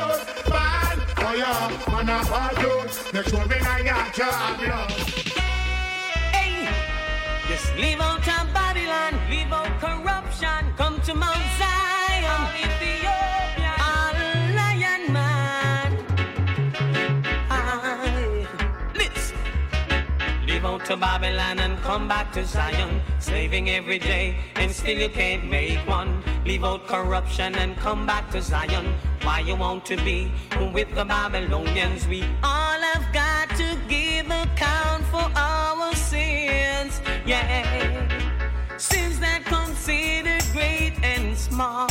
Fire, 1.28 2.06
man 2.06 2.26
ball 2.30 2.50
clothes. 2.56 3.12
Make 3.13 3.28
sure 3.28 3.46
we 3.50 3.60
not 3.60 3.84
got 3.84 4.18
your. 4.18 4.32
Hey, 6.32 6.70
just 7.50 7.76
leave 7.76 8.00
out 8.00 8.26
Babylon, 8.54 9.20
leave 9.30 9.52
out 9.52 9.78
corruption, 9.82 10.74
come 10.78 11.02
to 11.02 11.13
Mount 11.13 11.44
Zion, 11.60 11.77
to 20.88 20.95
Babylon 20.95 21.60
and 21.60 21.78
come 21.82 22.08
back 22.08 22.32
to 22.32 22.45
Zion, 22.45 23.02
slaving 23.19 23.69
every 23.69 24.00
day, 24.00 24.38
and 24.56 24.71
still 24.71 24.97
you 24.97 25.10
can't 25.10 25.43
make 25.43 25.80
one. 25.86 26.23
Leave 26.45 26.63
out 26.63 26.88
corruption 26.88 27.54
and 27.56 27.76
come 27.76 28.06
back 28.06 28.32
to 28.32 28.41
Zion. 28.41 28.93
Why 29.21 29.41
you 29.41 29.58
want 29.58 29.86
to 29.88 29.97
be 29.97 30.32
with 30.73 30.95
the 30.95 31.04
Babylonians? 31.04 32.08
We 32.08 32.23
all 32.41 32.80
have 32.80 33.12
got 33.12 33.50
to 33.58 33.78
give 33.89 34.28
account 34.28 35.04
for 35.12 35.30
our 35.36 35.93
sins. 35.93 37.02
Yeah, 37.26 38.08
sins 38.78 39.19
that 39.19 39.43
considered 39.43 40.45
great 40.54 40.93
and 41.04 41.38
small. 41.38 41.88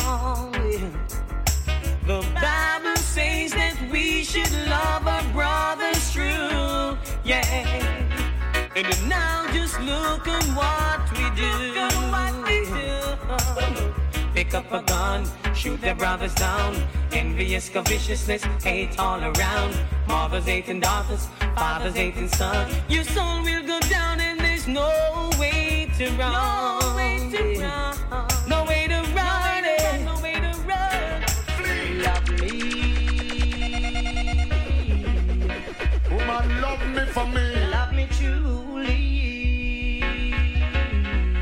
The 2.07 2.25
Bible 2.41 2.97
says 2.97 3.53
that 3.53 3.77
we 3.93 4.25
should 4.25 4.53
love 4.71 5.07
our 5.07 5.25
brothers 5.35 6.13
true. 6.13 6.97
Yeah. 7.25 7.86
And 8.77 9.09
now 9.09 9.51
just 9.55 9.81
look 9.81 10.29
at 10.29 10.45
what 10.55 11.11
we 11.17 11.31
do. 11.35 11.73
Pick 14.35 14.53
up 14.53 14.71
a 14.71 14.83
gun, 14.83 15.25
shoot 15.55 15.81
their 15.81 15.95
brothers 15.95 16.35
down. 16.35 16.77
Envious, 17.11 17.71
covetousness, 17.71 18.45
hate 18.63 18.99
all 18.99 19.19
around. 19.19 19.75
Mothers 20.07 20.45
hating 20.45 20.81
daughters, 20.81 21.27
fathers 21.55 21.95
hating 21.95 22.29
sons. 22.29 22.71
Your 22.87 23.05
soul 23.05 23.43
will 23.43 23.63
go 23.67 23.81
down 23.89 24.21
and 24.21 24.39
there's 24.39 24.69
no 24.69 25.31
way 25.41 25.91
to 25.97 26.11
run. 26.11 26.33
No 26.35 26.97
way 26.97 27.31
to 27.33 27.59
run. 27.63 27.97
No 28.47 28.65
way 28.67 28.89
to 28.89 29.01
run. 29.17 30.05
No 30.05 30.21
way 30.21 30.35
to 30.35 30.53
run. 30.69 31.23
Love 32.03 32.29
me. 32.41 32.51
Woman, 36.11 36.61
love 36.61 36.87
me 36.95 37.07
for 37.07 37.27
me. 37.27 37.57
Love 37.71 37.86
truly. 38.11 40.03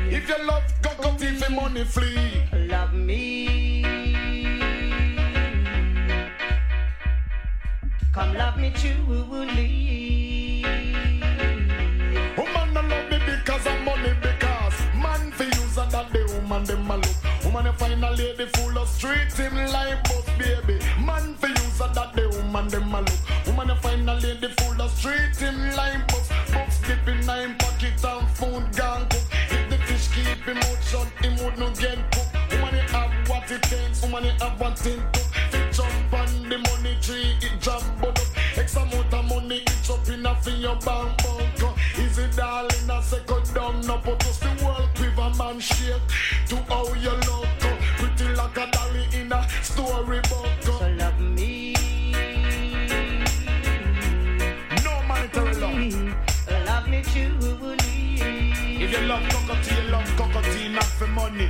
If 0.09 0.29
you 0.29 0.45
love, 0.45 0.63
go 0.81 0.91
go 1.01 1.11
thief 1.17 1.49
money 1.49 1.83
flee. 1.83 2.43
Love 2.67 2.93
me. 2.93 3.81
Come 8.13 8.33
love 8.35 8.57
me 8.57 8.71
truly. 8.71 10.63
Woman, 12.37 12.73
no 12.73 12.81
love 12.81 13.09
me 13.11 13.19
because 13.25 13.65
of 13.67 13.81
money, 13.81 14.13
because 14.21 14.79
man 14.95 15.31
for 15.31 15.43
use 15.43 15.77
and 15.77 15.91
that 15.91 16.11
the 16.13 16.39
woman 16.39 16.63
them 16.63 16.91
a 16.91 16.97
look. 16.97 17.24
Woman, 17.55 17.71
you 17.71 17.77
find 17.79 18.03
a 18.03 18.11
lady 18.11 18.45
full 18.47 18.77
of 18.77 18.89
street 18.89 19.31
him 19.31 19.55
like 19.71 20.03
bus 20.03 20.25
baby. 20.37 20.77
Man 20.99 21.35
for 21.35 21.47
use 21.47 21.79
and 21.79 21.95
that 21.95 22.11
the 22.13 22.27
woman 22.27 22.67
them 22.67 22.93
a 22.93 22.99
look. 22.99 23.47
Woman, 23.47 23.69
you 23.69 23.75
find 23.75 24.09
a 24.09 24.15
lady 24.15 24.49
full 24.57 24.81
of 24.81 24.91
street 24.91 25.37
him 25.37 25.71
like 25.71 26.05
bus. 26.09 26.27
Books 26.51 26.81
dipping 26.81 27.25
nine 27.25 27.55
pocket 27.57 28.03
and 28.03 28.27
food 28.35 28.75
gone 28.75 29.07
cook. 29.07 29.23
If 29.51 29.69
the 29.69 29.77
fish 29.87 30.07
keep 30.09 30.43
him 30.43 30.57
out 30.57 30.83
shut, 30.83 31.07
him 31.23 31.35
would 31.45 31.57
not 31.57 31.79
get 31.79 31.95
cooked. 32.11 32.35
Woman, 32.51 32.75
you 32.75 32.81
have 32.91 33.29
what 33.29 33.49
it 33.49 33.63
takes. 33.63 34.01
Woman, 34.01 34.25
you 34.25 34.31
have 34.31 34.59
what 34.59 34.85
it 34.85 34.99
took. 35.13 35.25
Fit 35.51 35.71
jump 35.71 36.13
on 36.13 36.49
the 36.49 36.57
money 36.57 36.97
tree, 36.99 37.37
it 37.39 37.61
jump 37.61 37.85
but 38.01 38.19
up. 38.19 38.57
X 38.57 38.75
amount 38.75 39.13
of 39.13 39.25
money, 39.29 39.63
it's 39.65 39.89
up 39.89 40.05
in 40.09 40.25
a 40.25 40.35
for 40.43 40.49
your 40.49 40.75
bank 40.83 41.23
bank. 41.23 41.79
Easy 41.97 42.27
darling, 42.35 42.89
I 42.91 43.01
say 43.01 43.21
go 43.25 43.39
down, 43.53 43.79
no 43.87 43.97
put 43.99 44.21
us 44.27 44.39
the 44.39 44.51
world 44.65 44.94
quiver 45.25 45.43
man 45.43 45.59
shake. 45.59 46.01
To 46.47 46.55
how 46.67 46.93
you 46.93 47.11
look, 47.11 47.47
pretty 47.97 48.33
like 48.35 48.57
a 48.57 48.69
dolly 48.71 49.07
in 49.13 49.31
a 49.31 49.47
storybook. 49.61 50.47
So 50.61 50.87
love 50.97 51.19
me. 51.19 51.73
No 54.83 55.03
monetary 55.07 55.55
love. 55.55 56.65
Love 56.65 56.87
me 56.87 57.03
truly. 57.03 57.75
If 58.83 58.91
you 58.91 59.07
love 59.07 59.23
cockatoo, 59.29 59.75
you 59.75 59.91
love 59.91 60.15
cockatoo, 60.17 60.69
not 60.69 60.83
for 60.83 61.07
money. 61.07 61.49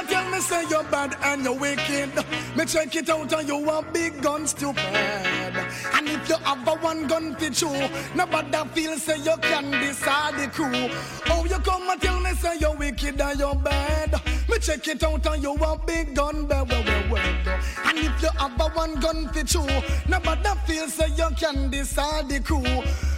And 0.00 0.08
tell 0.08 0.30
me 0.30 0.40
say 0.40 0.64
you're 0.70 0.82
bad 0.84 1.14
and 1.22 1.44
you're 1.44 1.52
wicked. 1.52 2.14
Me 2.56 2.64
check 2.64 2.96
it 2.96 3.10
out 3.10 3.30
and 3.34 3.46
you 3.46 3.58
want 3.58 3.92
big 3.92 4.22
gun 4.22 4.46
stupid. 4.46 4.78
And 4.82 6.08
if 6.08 6.26
you 6.26 6.36
have 6.36 6.66
a 6.66 6.74
one 6.76 7.06
gun 7.06 7.36
to 7.36 7.50
chew, 7.50 7.86
nobody 8.14 8.68
feel 8.70 8.96
say 8.96 9.18
you 9.18 9.36
can 9.42 9.70
decide 9.72 10.38
the 10.38 10.48
crew. 10.48 10.88
Oh, 11.28 11.44
you 11.44 11.58
come 11.58 11.90
and 11.90 12.00
tell 12.00 12.18
me 12.18 12.30
say 12.30 12.56
you're 12.58 12.74
wicked 12.74 13.20
and 13.20 13.38
you're 13.38 13.54
bad. 13.54 14.12
Me 14.48 14.58
check 14.58 14.88
it 14.88 15.02
out 15.02 15.26
and 15.26 15.42
you 15.42 15.52
want 15.52 15.86
big 15.86 16.14
gun, 16.14 16.46
bad. 16.46 16.72
And 16.72 17.98
if 17.98 18.22
you 18.22 18.30
have 18.38 18.58
a 18.58 18.68
one 18.70 18.94
gun 19.00 19.30
to 19.34 19.44
chew, 19.44 19.66
nobody 20.08 20.48
feel 20.64 20.88
say 20.88 21.08
you 21.14 21.28
can 21.36 21.68
decide 21.68 22.26
the 22.26 22.40
crew. 22.40 22.64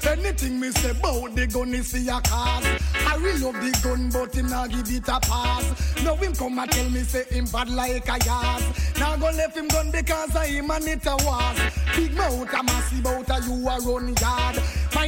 Anything 0.05 0.61
me 0.61 0.71
say 0.71 0.91
about 0.91 1.35
the 1.35 1.47
gun 1.47 1.75
is 1.75 1.89
see 1.89 2.01
your 2.01 2.21
cause. 2.21 2.67
I 3.07 3.17
really 3.17 3.41
love 3.41 3.55
the 3.55 3.71
gun, 3.83 4.11
but 4.11 4.35
him 4.35 4.49
not 4.49 4.71
give 4.71 4.91
it 4.91 5.09
a 5.09 5.21
pass. 5.21 6.03
Now 6.05 6.17
him 6.17 6.35
come 6.35 6.59
and 6.59 6.71
tell 6.71 6.91
me 6.91 7.01
say 7.01 7.25
him 7.25 7.47
bad 7.47 7.71
like 7.71 8.09
a 8.09 8.19
yas. 8.25 8.99
Now 8.99 9.17
go 9.17 9.27
left 9.27 9.57
him 9.57 9.69
gun 9.69 9.91
because 9.91 10.35
I 10.37 10.47
him 10.47 10.71
and 10.71 10.89
it 10.89 11.07
a 11.07 11.17
was. 11.17 11.59
Big 11.97 12.15
mouth 12.15 12.53
a 12.53 12.63
massive 12.63 13.07
out 13.07 13.31
a 13.31 13.45
you 13.47 13.69
a 13.69 13.79
run 13.81 14.15
yard. 14.21 14.57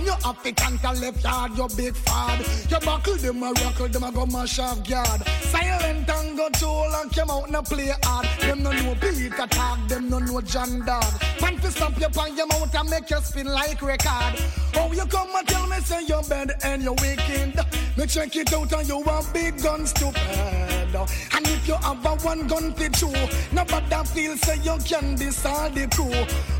Find 0.05 0.21
your 0.23 0.31
African 0.31 0.79
to 0.79 1.01
left 1.01 1.25
yard, 1.25 1.57
your 1.57 1.69
big 1.69 1.97
fad. 1.97 2.45
You 2.71 2.79
buckle 2.81 3.17
them 3.17 3.43
a 3.43 3.53
rockle, 3.53 3.89
them 3.89 4.03
a 4.03 4.13
go 4.13 4.27
mash 4.27 4.59
off 4.59 4.87
guard. 4.87 5.23
Silent 5.43 6.09
and 6.09 6.37
go 6.37 6.49
tool 6.51 6.91
and 6.95 7.11
come 7.11 7.31
out 7.31 7.49
and 7.49 7.67
play 7.67 7.93
hard. 8.03 8.27
Them 8.41 8.63
no 8.63 8.73
know 8.73 8.95
Peter 9.01 9.47
Tag, 9.47 9.89
them 9.89 10.11
no 10.11 10.19
know 10.19 10.41
John 10.43 10.85
Dog. 10.85 11.05
Man 11.41 11.59
fi 11.59 11.69
stamp 11.71 11.99
you 11.99 12.07
on 12.21 12.37
your 12.37 12.47
mouth 12.47 12.75
and 12.75 12.91
make 12.91 13.09
you 13.09 13.21
spin 13.23 13.47
like 13.47 13.81
record. 13.81 14.35
Oh, 14.75 14.93
you 14.93 15.07
come 15.07 15.35
and 15.35 15.49
tell 15.49 15.67
me 15.67 15.77
say 15.81 16.05
you're 16.07 16.23
bad 16.25 16.53
and 16.63 16.83
you're 16.83 16.95
wicked. 16.95 17.55
Me 17.97 18.07
check 18.07 18.35
it 18.35 18.53
out 18.53 18.73
and 18.73 18.89
you 18.89 18.99
want 18.99 19.33
big 19.33 19.63
guns 19.63 19.91
stupid. 19.91 20.21
And 21.33 21.47
if 21.47 21.69
you 21.69 21.75
have 21.75 22.05
a 22.05 22.17
one 22.25 22.47
gun 22.49 22.73
to 22.75 22.89
chew, 22.91 23.13
nobody 23.53 24.05
feel 24.09 24.37
say 24.37 24.57
you 24.63 24.77
can 24.85 25.15
decide 25.15 25.75
the 25.77 25.87
crew. 25.87 26.11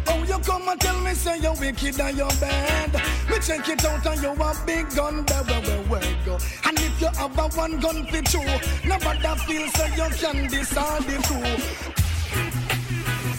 Oh, 0.07 0.23
you 0.23 0.39
come 0.39 0.69
and 0.69 0.81
tell 0.81 1.01
me 1.01 1.13
say 1.15 1.39
you're 1.39 1.55
wicked 1.57 1.99
and 2.01 2.17
you're 2.17 2.29
bad. 2.41 2.93
Me 3.29 3.39
check 3.41 3.69
it 3.69 3.85
out 3.85 4.07
and 4.07 4.23
you 4.23 4.33
want 4.33 4.65
big 4.65 4.89
gun, 4.95 5.25
where, 5.27 5.43
where, 5.45 5.83
where, 5.85 6.17
go. 6.25 6.39
And 6.67 6.79
if 6.79 7.01
you 7.01 7.09
have 7.09 7.37
a 7.37 7.49
one 7.57 7.81
gun 7.81 8.07
to 8.07 8.23
chew, 8.23 8.45
nobody 8.89 9.35
feel 9.47 9.69
say 9.71 9.91
you 9.97 10.09
can 10.17 10.49
decide 10.49 11.03
the 11.03 11.17
crew. 11.27 11.43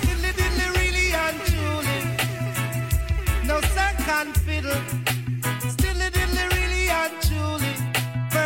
Dilly 0.01 0.31
dilly 0.35 0.67
really 0.75 1.13
and 1.13 1.39
truly. 1.47 1.97
No 3.47 3.61
second 3.61 4.35
fiddle. 4.39 4.81
Stilly 5.69 6.09
dilly 6.09 6.45
really 6.55 6.89
and 6.89 7.21
truly. 7.21 7.44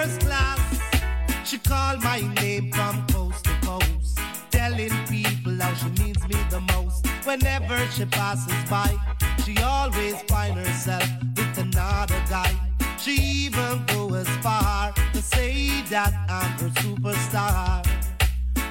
First 0.10 0.22
class. 0.22 0.60
She 1.46 1.60
called 1.60 2.04
my 2.04 2.22
name 2.42 2.72
from 2.72 3.06
coast 3.08 3.44
to 3.46 3.52
coast. 3.62 4.20
Telling 4.50 4.90
people 5.06 5.56
how 5.62 5.72
she 5.76 5.90
needs 6.04 6.28
me 6.28 6.36
the 6.50 6.62
most. 6.74 7.06
Whenever 7.26 7.78
she 7.92 8.06
passes 8.06 8.52
by, 8.70 8.92
she 9.46 9.56
always 9.60 10.20
find 10.24 10.58
herself 10.58 11.08
with 11.38 11.58
another 11.60 12.20
guy. 12.28 12.52
She 12.98 13.12
even 13.46 13.86
go 13.86 14.12
as 14.16 14.28
far 14.38 14.92
to 15.14 15.22
say 15.22 15.84
that 15.90 16.12
I'm 16.28 16.58
her 16.58 16.70
superstar. 16.82 17.86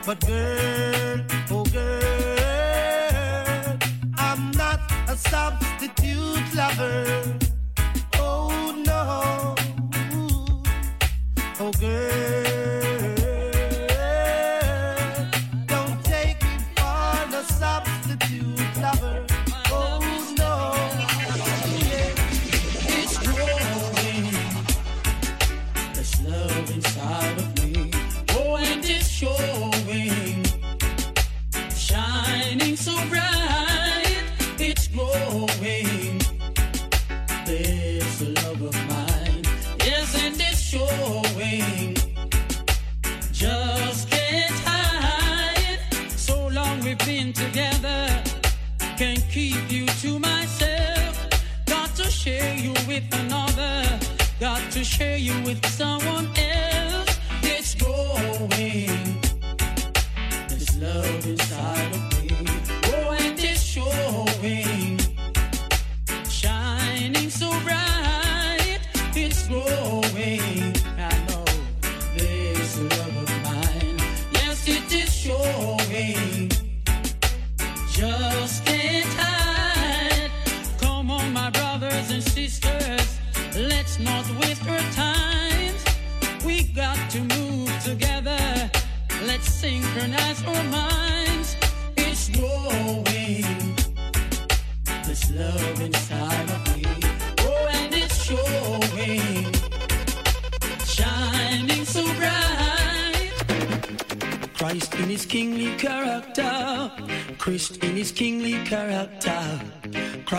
But 0.05 0.19
girl, 0.27 1.25
oh 1.53 1.65
girl, 1.67 3.79
I'm 4.17 4.51
not 4.53 4.81
a 5.09 5.17
substitute 5.17 6.53
lover. 6.55 7.39
Oh 8.15 8.75
no, 8.85 9.38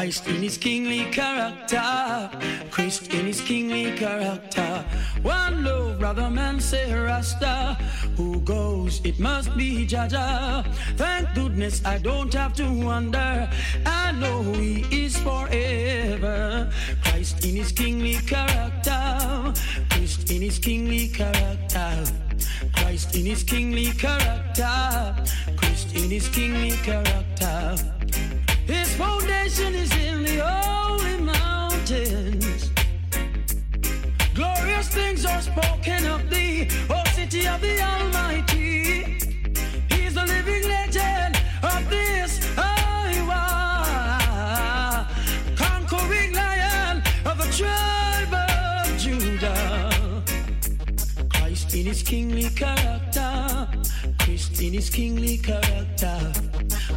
Christ 0.09 0.27
in 0.27 0.41
his 0.41 0.57
kingly 0.57 1.05
character. 1.11 2.31
Christ 2.71 3.13
in 3.13 3.27
his 3.27 3.41
kingly 3.41 3.95
character. 3.95 4.83
One 5.21 5.63
love, 5.63 5.99
brother 5.99 6.31
man, 6.31 6.59
say 6.59 6.91
Rasta. 6.91 7.77
Who 8.17 8.41
goes, 8.41 9.01
it 9.05 9.19
must 9.19 9.55
be 9.55 9.85
Jaja. 9.85 10.65
Thank 10.97 11.35
goodness 11.35 11.85
I 11.85 11.99
don't 11.99 12.33
have 12.33 12.55
to 12.55 12.65
wonder. 12.83 13.47
I 13.85 14.11
know 14.13 14.41
who 14.41 14.53
he 14.53 15.05
is 15.05 15.15
forever. 15.19 16.71
Christ 17.03 17.45
in 17.45 17.55
his 17.55 17.71
kingly 17.71 18.15
character. 18.15 19.53
Christ 19.91 20.31
in 20.31 20.41
his 20.41 20.57
kingly 20.57 21.09
character. 21.09 22.03
Christ 22.73 23.13
in 23.13 23.27
his 23.27 23.43
kingly 23.43 23.91
character. 23.91 25.15
Christ 25.55 25.95
in 25.95 26.09
his 26.09 26.27
kingly 26.29 26.71
character. 26.77 27.98
His 28.69 28.93
foundation 28.93 29.73
is 29.73 29.91
in 29.97 30.21
the 30.21 30.37
holy 30.45 31.17
mountains. 31.17 32.69
Glorious 34.35 34.87
things 34.89 35.25
are 35.25 35.41
spoken 35.41 36.05
of 36.05 36.29
thee, 36.29 36.69
O 36.87 37.03
city 37.15 37.47
of 37.47 37.61
the 37.61 37.81
Almighty. 37.81 39.17
He's 39.89 40.13
the 40.13 40.23
living 40.23 40.67
legend 40.67 41.41
of 41.63 41.89
this 41.89 42.39
Iowa, 42.59 43.47
conquering 45.55 46.33
lion 46.35 47.01
of 47.25 47.39
the 47.39 47.49
tribe 47.57 48.33
of 48.35 48.97
Judah. 48.99 50.23
Christ 51.33 51.73
in 51.73 51.87
his 51.87 52.03
kingly 52.03 52.49
character 52.49 53.67
Christ 54.19 54.61
in 54.61 54.73
his 54.73 54.89
kingly 54.89 55.37
character. 55.37 56.17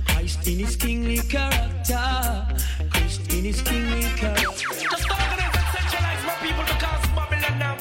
Christ 0.06 0.46
in 0.46 0.58
his 0.58 0.76
kingly 0.76 1.18
character. 1.18 2.46
Christ 2.90 3.32
in 3.32 3.44
his 3.44 3.60
kingly 3.62 4.02
character. 4.16 4.42
Just 4.42 5.10
organize 5.10 5.56
and 5.56 5.68
centralize 5.74 6.22
my 6.26 6.36
people 6.40 6.64
to 6.64 6.74
because 6.74 7.06
Babylon 7.16 7.58
now. 7.58 7.76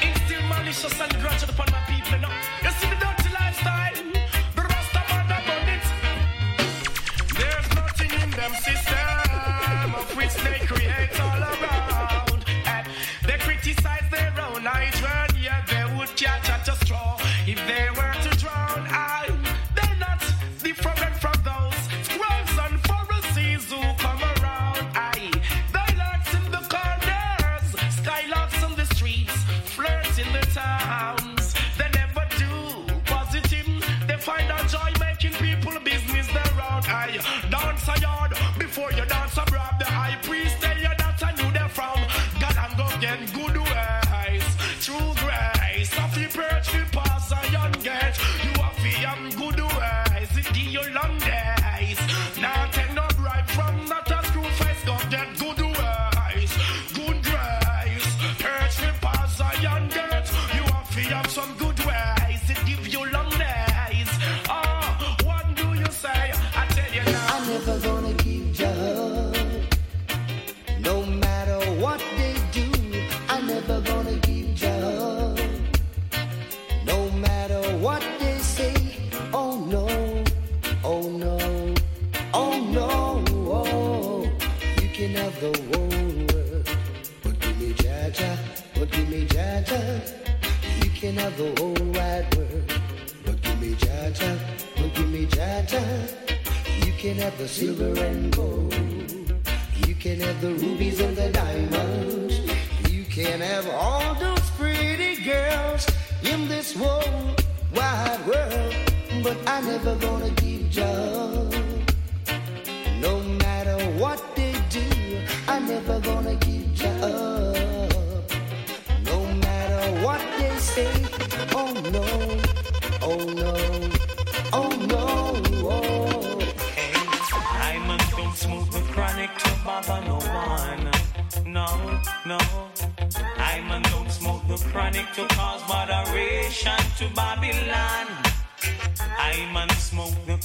Instill 0.00 0.42
malicious 0.48 1.00
and 1.00 1.12
grudge 1.20 1.42
upon 1.42 1.66
my 1.70 1.80
people 1.88 2.18
now. 2.18 2.32
You 2.62 2.70
see 2.70 2.91
dance 37.52 37.86
a 37.86 38.00
yard 38.00 38.32
before 38.58 38.90
you 38.92 39.04
dance 39.04 39.36
a 39.36 39.51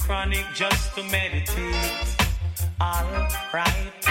chronic 0.08 0.46
just 0.54 0.94
to 0.94 1.02
meditate. 1.02 2.16
Alright. 2.80 4.02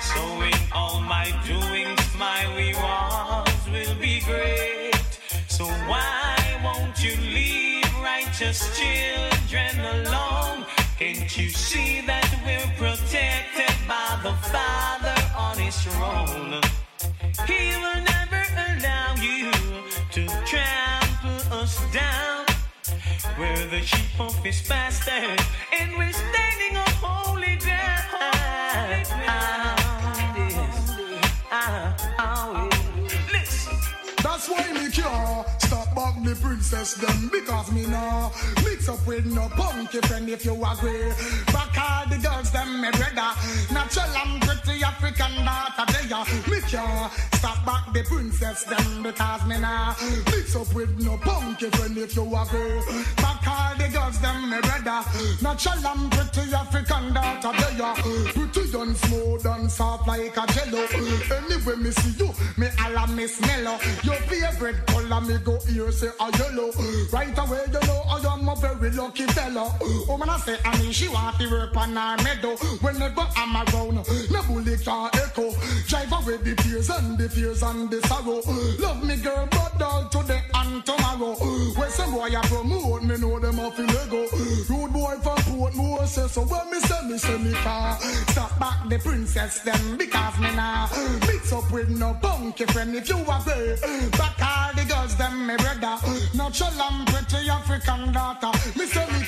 So 0.00 0.22
in 0.42 0.60
all 0.72 1.00
my 1.00 1.26
doings, 1.44 2.06
my 2.16 2.40
rewards 2.54 3.64
will 3.74 3.96
be 4.00 4.20
great. 4.20 5.02
So 5.48 5.64
why 5.90 6.36
won't 6.62 7.02
you 7.02 7.16
leave 7.16 7.92
righteous 8.00 8.60
children 8.78 9.74
alone? 9.96 10.66
Can't 11.00 11.36
you 11.36 11.48
see 11.48 12.00
that 12.06 12.30
we're 12.46 12.70
protected 12.78 13.74
by 13.88 14.20
the 14.22 14.34
Father 14.54 15.18
on 15.36 15.58
his 15.58 15.76
throne? 15.82 16.60
He 17.50 17.74
will 17.82 18.02
never 18.14 18.42
allow 18.68 19.16
you 19.16 19.50
to 20.12 20.22
trample 20.46 21.58
us 21.58 21.74
down 21.92 22.29
where 23.38 23.66
the 23.68 23.80
sheep 23.80 24.20
of 24.20 24.36
his 24.44 24.60
pasture, 24.62 25.36
and 25.78 25.96
we're 25.96 26.12
standing 26.12 26.76
on 26.76 26.90
holy 27.00 27.56
ground. 27.56 28.04
Yes. 30.36 30.96
Ah, 31.50 31.96
ah, 32.18 32.68
Listen. 33.32 33.76
That's 34.22 34.48
why 34.48 34.62
Stop 34.70 35.44
back 35.44 35.59
the 36.24 36.34
princess 36.36 36.94
them 36.94 37.28
Because 37.32 37.72
me 37.72 37.86
nah 37.86 38.30
Mix 38.64 38.88
up 38.88 39.06
with 39.06 39.26
no 39.26 39.48
punky 39.50 40.00
friend 40.02 40.28
if 40.28 40.44
you 40.44 40.54
agree. 40.54 41.12
Back 41.52 41.78
all 41.78 42.08
the 42.08 42.18
girls 42.18 42.50
them 42.50 42.80
me 42.80 42.90
brother. 42.90 43.32
Natural 43.72 44.16
and 44.24 44.42
pretty 44.42 44.82
African 44.82 45.44
daughter 45.44 45.86
they 45.92 46.12
are 46.12 46.24
Me 46.50 46.60
care 46.68 47.10
Stop 47.34 47.64
back 47.64 47.92
the 47.92 48.02
princess 48.04 48.64
them 48.64 49.02
Because 49.02 49.46
me 49.46 49.58
nah 49.58 49.94
Mix 50.26 50.56
up 50.56 50.72
with 50.74 50.98
no 51.00 51.16
punky 51.18 51.70
friend 51.70 51.96
if 51.98 52.14
you 52.16 52.22
agree. 52.22 52.80
Back 53.16 53.46
all 53.46 53.76
the 53.76 53.88
girls 53.92 54.20
them 54.20 54.50
me 54.50 54.60
brother. 54.60 55.02
Natural 55.42 55.86
and 55.86 56.12
pretty 56.12 56.52
African 56.54 57.14
daughter 57.14 57.52
they 57.60 57.80
are 57.82 57.94
Pretty 57.94 58.78
and 58.78 58.96
smooth 58.96 59.46
and 59.46 59.70
soft 59.70 60.06
like 60.06 60.36
a 60.36 60.46
jello. 60.52 60.86
Anyway 61.36 61.76
me 61.76 61.90
see 61.90 62.24
you 62.24 62.30
Me 62.56 62.68
alla 62.84 63.06
me 63.08 63.26
smell 63.26 63.78
Your 64.04 64.20
favorite 64.28 64.86
color 64.86 65.20
me 65.20 65.38
go 65.38 65.58
here 65.66 65.90
say 65.92 66.09
a 66.18 66.38
yellow 66.38 66.70
Right 67.12 67.36
away 67.38 67.64
you 67.66 67.80
know 67.86 68.02
I 68.10 68.18
am 68.32 68.48
a 68.48 68.56
very 68.56 68.90
lucky 68.90 69.26
fella. 69.26 69.72
Oh 70.08 70.16
man 70.18 70.28
I 70.28 70.38
say 70.38 70.56
I 70.64 70.76
mean 70.78 70.92
she 70.92 71.08
want 71.08 71.38
to 71.38 71.50
work 71.50 71.76
on 71.76 71.96
her 71.96 72.16
meadow. 72.22 72.56
Whenever 72.80 73.26
I'm 73.36 73.56
around 73.56 74.06
No 74.30 74.42
bully 74.42 74.76
can 74.76 75.10
echo. 75.14 75.52
Drive 75.86 76.12
away 76.12 76.36
the 76.38 76.54
tears 76.56 76.90
and 76.90 77.18
the 77.18 77.28
fears 77.28 77.62
and 77.62 77.90
the 77.90 78.00
sorrow. 78.08 78.40
Love 78.78 79.04
me 79.04 79.16
girl 79.16 79.48
but 79.50 79.82
all 79.82 80.08
today 80.08 80.42
and 80.54 80.84
tomorrow. 80.84 81.34
When 81.76 81.90
some 81.90 82.12
boy 82.12 82.28
a 82.28 82.40
promote 82.42 83.02
me 83.04 83.16
know 83.18 83.38
them 83.38 83.60
off 83.60 83.78
in 83.78 83.86
Lego. 83.86 84.26
Rude 84.68 84.92
boy 84.92 85.16
from 85.22 85.38
Portmore 85.38 86.06
say 86.06 86.26
so 86.26 86.42
when 86.42 86.70
me 86.70 86.80
say 86.80 87.06
me 87.06 87.18
say 87.18 87.38
me 87.38 87.52
can 87.52 88.00
Stop 88.28 88.58
back 88.58 88.88
the 88.88 88.98
princess 88.98 89.60
them 89.60 89.96
because 89.96 90.38
me 90.40 90.50
now 90.54 90.88
Mix 91.26 91.52
up 91.52 91.70
with 91.70 91.88
no 91.90 92.14
punky 92.20 92.64
friend 92.66 92.94
if 92.94 93.08
you 93.08 93.16
agree 93.16 93.76
Back 94.18 94.40
all 94.42 94.72
the 94.74 94.84
girls 94.88 95.16
them 95.16 95.46
me 95.46 95.56
brother 95.56 95.99
Natural 96.34 96.82
and 96.82 97.06
pretty 97.08 97.50
African 97.50 98.12
daughter 98.12 98.52
Me 98.78 98.86
say 98.86 99.06
me 99.12 99.24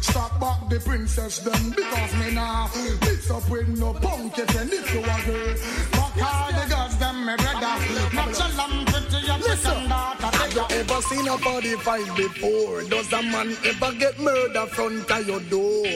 Stop 0.00 0.40
back 0.40 0.68
the 0.68 0.80
princess 0.80 1.38
them 1.38 1.70
because 1.70 2.14
me 2.16 2.34
now 2.34 2.70
Mix 3.02 3.30
up 3.30 3.48
with 3.48 3.68
no 3.78 3.92
friend 3.94 4.32
if 4.36 4.94
you 4.94 5.00
agree 5.00 5.54
Fuck 5.94 6.22
all 6.22 6.52
the 6.52 6.66
girls 6.68 6.96
them 6.98 7.26
me 7.26 7.36
brother 7.36 7.74
Natural 8.14 8.60
and 8.60 8.86
pretty 8.88 9.30
African 9.30 9.88
daughter 9.88 10.36
Have 10.36 10.54
you 10.54 10.76
ever 10.78 11.02
seen 11.02 11.28
a 11.28 11.38
45 11.38 12.16
before? 12.16 12.82
Does 12.84 13.12
a 13.12 13.22
man 13.22 13.56
ever 13.64 13.92
get 13.98 14.18
murder 14.18 14.66
front 14.66 15.10
of 15.10 15.26
your 15.26 15.40
door? 15.40 15.86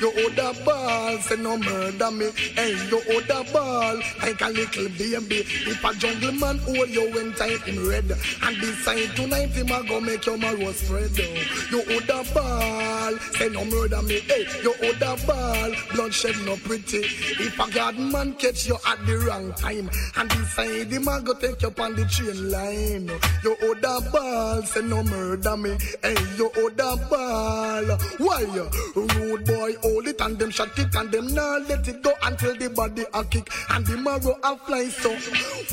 You 0.00 0.10
hold 0.10 0.38
a 0.38 0.64
ball, 0.64 1.18
say 1.18 1.36
no 1.36 1.56
murder 1.58 2.10
me. 2.10 2.30
Hey, 2.56 2.72
you 2.90 3.00
hold 3.08 3.30
a 3.30 3.52
ball 3.52 4.00
like 4.22 4.40
a 4.40 4.48
little 4.48 4.88
baby. 4.90 5.44
If 5.46 5.84
a 5.84 5.94
jungle 5.94 6.32
man 6.32 6.58
hold 6.58 6.88
you 6.88 7.10
when 7.12 7.32
time 7.34 7.62
in 7.66 7.86
red, 7.86 8.10
and 8.42 8.60
decide 8.60 9.14
tonight 9.16 9.56
him 9.60 9.70
a 9.70 9.86
go 9.86 10.00
make 10.00 10.26
your 10.26 10.38
marrow 10.38 10.72
spread. 10.72 11.16
You 11.18 11.82
hold 11.84 12.08
a 12.08 12.34
ball, 12.34 13.18
say 13.34 13.48
no 13.48 13.64
murder 13.64 14.02
me. 14.02 14.20
Hey, 14.20 14.46
you 14.62 14.72
hold 14.80 15.02
a 15.02 15.26
ball, 15.26 15.72
bloodshed 15.92 16.36
no 16.44 16.56
pretty. 16.56 16.98
If 16.98 17.58
a 17.58 17.70
god 17.70 17.98
man 17.98 18.34
catch 18.34 18.66
you 18.66 18.76
at 18.86 19.06
the 19.06 19.18
wrong 19.18 19.52
time, 19.54 19.90
and 20.16 20.30
decide 20.30 20.90
him 20.90 21.08
a 21.08 21.20
go 21.20 21.34
take 21.34 21.62
you 21.62 21.72
on 21.78 21.94
the 21.94 22.04
train 22.06 22.50
line. 22.50 23.10
You 23.44 23.56
hold 23.60 23.84
a 23.84 24.10
ball, 24.10 24.62
say 24.62 24.82
no 24.82 25.02
murder 25.02 25.56
me. 25.56 25.76
Hey, 26.02 26.16
you 26.36 26.50
hold 26.54 26.80
a 26.80 26.96
ball. 27.08 27.98
Why? 28.18 28.44
Rude 28.94 29.44
boy, 29.44 29.74
hold 29.82 30.08
it 30.08 30.20
and 30.20 30.38
them 30.38 30.50
shot 30.50 30.78
it 30.78 30.94
and 30.94 31.10
them 31.12 31.34
now 31.34 31.58
let 31.68 31.86
it 31.86 32.02
go 32.02 32.12
until 32.22 32.56
the 32.56 32.70
body 32.70 33.04
a 33.14 33.24
kick 33.24 33.50
and 33.70 33.86
the 33.86 33.96
marrow 33.96 34.38
a 34.42 34.56
fly 34.56 34.88
so. 34.88 35.14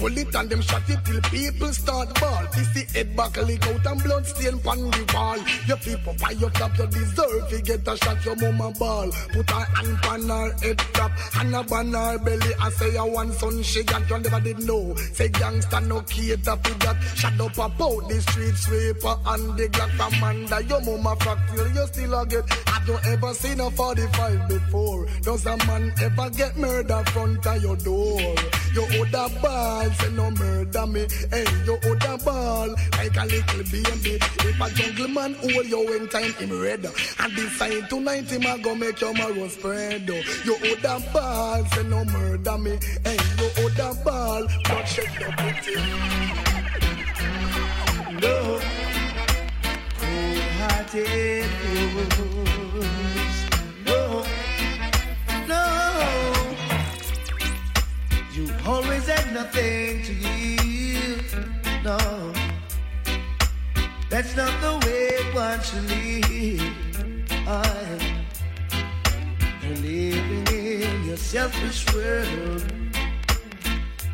Hold 0.01 0.17
it 0.17 0.33
and 0.35 0.49
them 0.49 0.61
shot 0.61 0.83
it 0.89 0.99
till 1.05 1.21
people 1.21 1.73
start 1.73 2.19
ball. 2.19 2.43
This 2.53 2.73
the 2.73 2.83
head 2.97 3.15
back 3.15 3.37
out 3.77 3.91
and 3.91 4.03
blood 4.03 4.25
stain 4.25 4.55
on 4.65 4.91
the 4.91 5.11
wall. 5.13 5.37
Your 5.67 5.77
people 5.77 6.15
buy 6.19 6.31
your 6.31 6.49
top, 6.51 6.77
you 6.77 6.87
deserve 6.87 7.49
to 7.49 7.61
get 7.61 7.87
a 7.87 7.97
shot 7.97 8.25
your 8.25 8.35
mama 8.35 8.71
ball. 8.77 9.09
Put 9.31 9.49
her 9.49 9.65
hand 9.75 10.05
on 10.05 10.29
her 10.29 10.53
head 10.61 10.77
top 10.93 11.11
and 11.39 11.55
a 11.55 11.63
ban 11.63 11.93
her 11.93 12.17
belly. 12.19 12.53
I 12.59 12.69
say 12.71 12.95
a 12.95 13.05
one 13.05 13.31
son 13.33 13.63
she 13.63 13.83
got 13.83 14.09
you 14.09 14.17
never 14.19 14.39
did 14.39 14.59
know. 14.59 14.95
Say 15.13 15.29
gangster 15.29 15.81
no 15.81 16.01
cater 16.01 16.57
for 16.63 16.73
that. 16.85 16.97
Shut 17.15 17.39
up 17.39 17.57
about 17.57 18.09
the 18.09 18.21
street 18.21 18.55
sweeper 18.55 19.15
and 19.27 19.57
the 19.57 19.67
Glock 19.69 19.91
commander. 19.97 20.61
Your 20.61 20.81
mama 20.81 21.15
frack 21.17 21.55
till 21.55 21.67
you 21.69 21.87
still 21.87 22.19
a 22.19 22.25
get. 22.25 22.49
Have 22.67 22.87
you 22.87 22.97
ever 23.05 23.33
seen 23.33 23.59
a 23.59 23.69
45 23.71 24.47
before? 24.49 25.07
Does 25.21 25.45
a 25.45 25.57
man 25.67 25.93
ever 26.01 26.29
get 26.31 26.57
murdered 26.57 27.09
front 27.09 27.45
of 27.45 27.61
your 27.61 27.75
door? 27.77 28.35
You 28.73 28.85
hold 28.85 29.13
a 29.13 29.29
ball, 29.41 29.91
say 29.91 30.11
no 30.11 30.31
murder 30.31 30.87
me. 30.87 31.07
Hey, 31.31 31.45
you 31.65 31.77
hold 31.83 32.03
a 32.03 32.17
ball 32.23 32.75
like 32.91 33.17
a 33.17 33.25
little 33.25 33.63
baby. 33.71 34.19
If 34.21 34.61
a 34.61 34.69
jungle 34.73 35.07
man 35.09 35.33
hold 35.35 35.65
you 35.65 35.95
in 35.95 36.07
time 36.07 36.33
him 36.33 36.61
red, 36.61 36.85
and 37.19 37.35
decide 37.35 37.89
tonight 37.89 38.29
him 38.29 38.45
a 38.45 38.57
go 38.57 38.75
make 38.75 38.99
your 39.01 39.13
marrow 39.13 39.47
spread. 39.47 40.07
You 40.07 40.57
hold 40.57 40.85
a 40.85 40.99
ball, 41.13 41.65
say 41.65 41.83
no 41.83 42.05
murder 42.05 42.57
me. 42.57 42.77
Hey, 43.03 43.17
you 43.39 43.49
hold 43.55 43.79
a 43.79 43.93
ball, 44.03 44.47
blood 44.65 44.87
shed 44.87 45.09
no 45.19 45.29
pity. 45.37 45.75
No 48.21 48.59
cold-hearted 49.99 51.36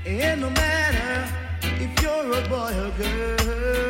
and 0.06 0.42
no 0.42 0.50
matter 0.50 1.28
if 1.62 2.02
you're 2.02 2.34
a 2.34 2.50
boy 2.50 2.74
or 2.84 2.92
girl. 2.98 3.83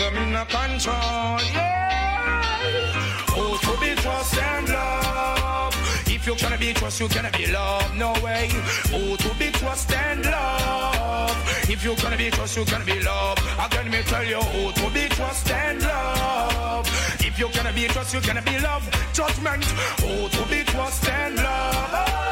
Them 0.00 0.16
in 0.16 0.34
a 0.34 0.44
control. 0.46 1.38
Yeah. 1.52 2.52
Oh, 3.36 3.58
to 3.62 3.72
be 3.80 3.94
trust 4.00 4.36
and 4.38 4.68
love. 4.68 5.74
If 6.06 6.26
you 6.26 6.34
cannot 6.34 6.60
be 6.60 6.72
trust, 6.72 7.00
you 7.00 7.08
cannot 7.08 7.36
be 7.36 7.46
loved. 7.46 7.94
No 7.96 8.12
way. 8.24 8.48
Who 8.92 9.16
to 9.16 9.30
be 9.38 9.50
trust 9.50 9.92
and 9.92 10.24
love? 10.24 11.36
If 11.68 11.84
you 11.84 11.94
cannot 11.94 12.18
be 12.18 12.30
trust, 12.30 12.56
you 12.56 12.64
cannot 12.64 12.86
be 12.86 13.00
loved. 13.00 13.42
Again, 13.64 13.90
me 13.90 14.02
tell 14.02 14.24
you 14.24 14.40
who 14.52 14.72
to 14.72 14.90
be 14.90 15.08
trust 15.08 15.50
and 15.50 15.82
love. 15.82 16.86
If 17.20 17.38
you 17.38 17.48
cannot 17.48 17.74
be 17.74 17.86
trust, 17.88 18.14
you 18.14 18.20
cannot 18.20 18.44
be 18.44 18.58
loved. 18.58 18.88
Judgment. 19.12 19.64
Who 20.02 20.28
to 20.28 20.42
be 20.48 20.64
trust 20.64 21.08
and 21.08 21.36
love. 21.36 22.29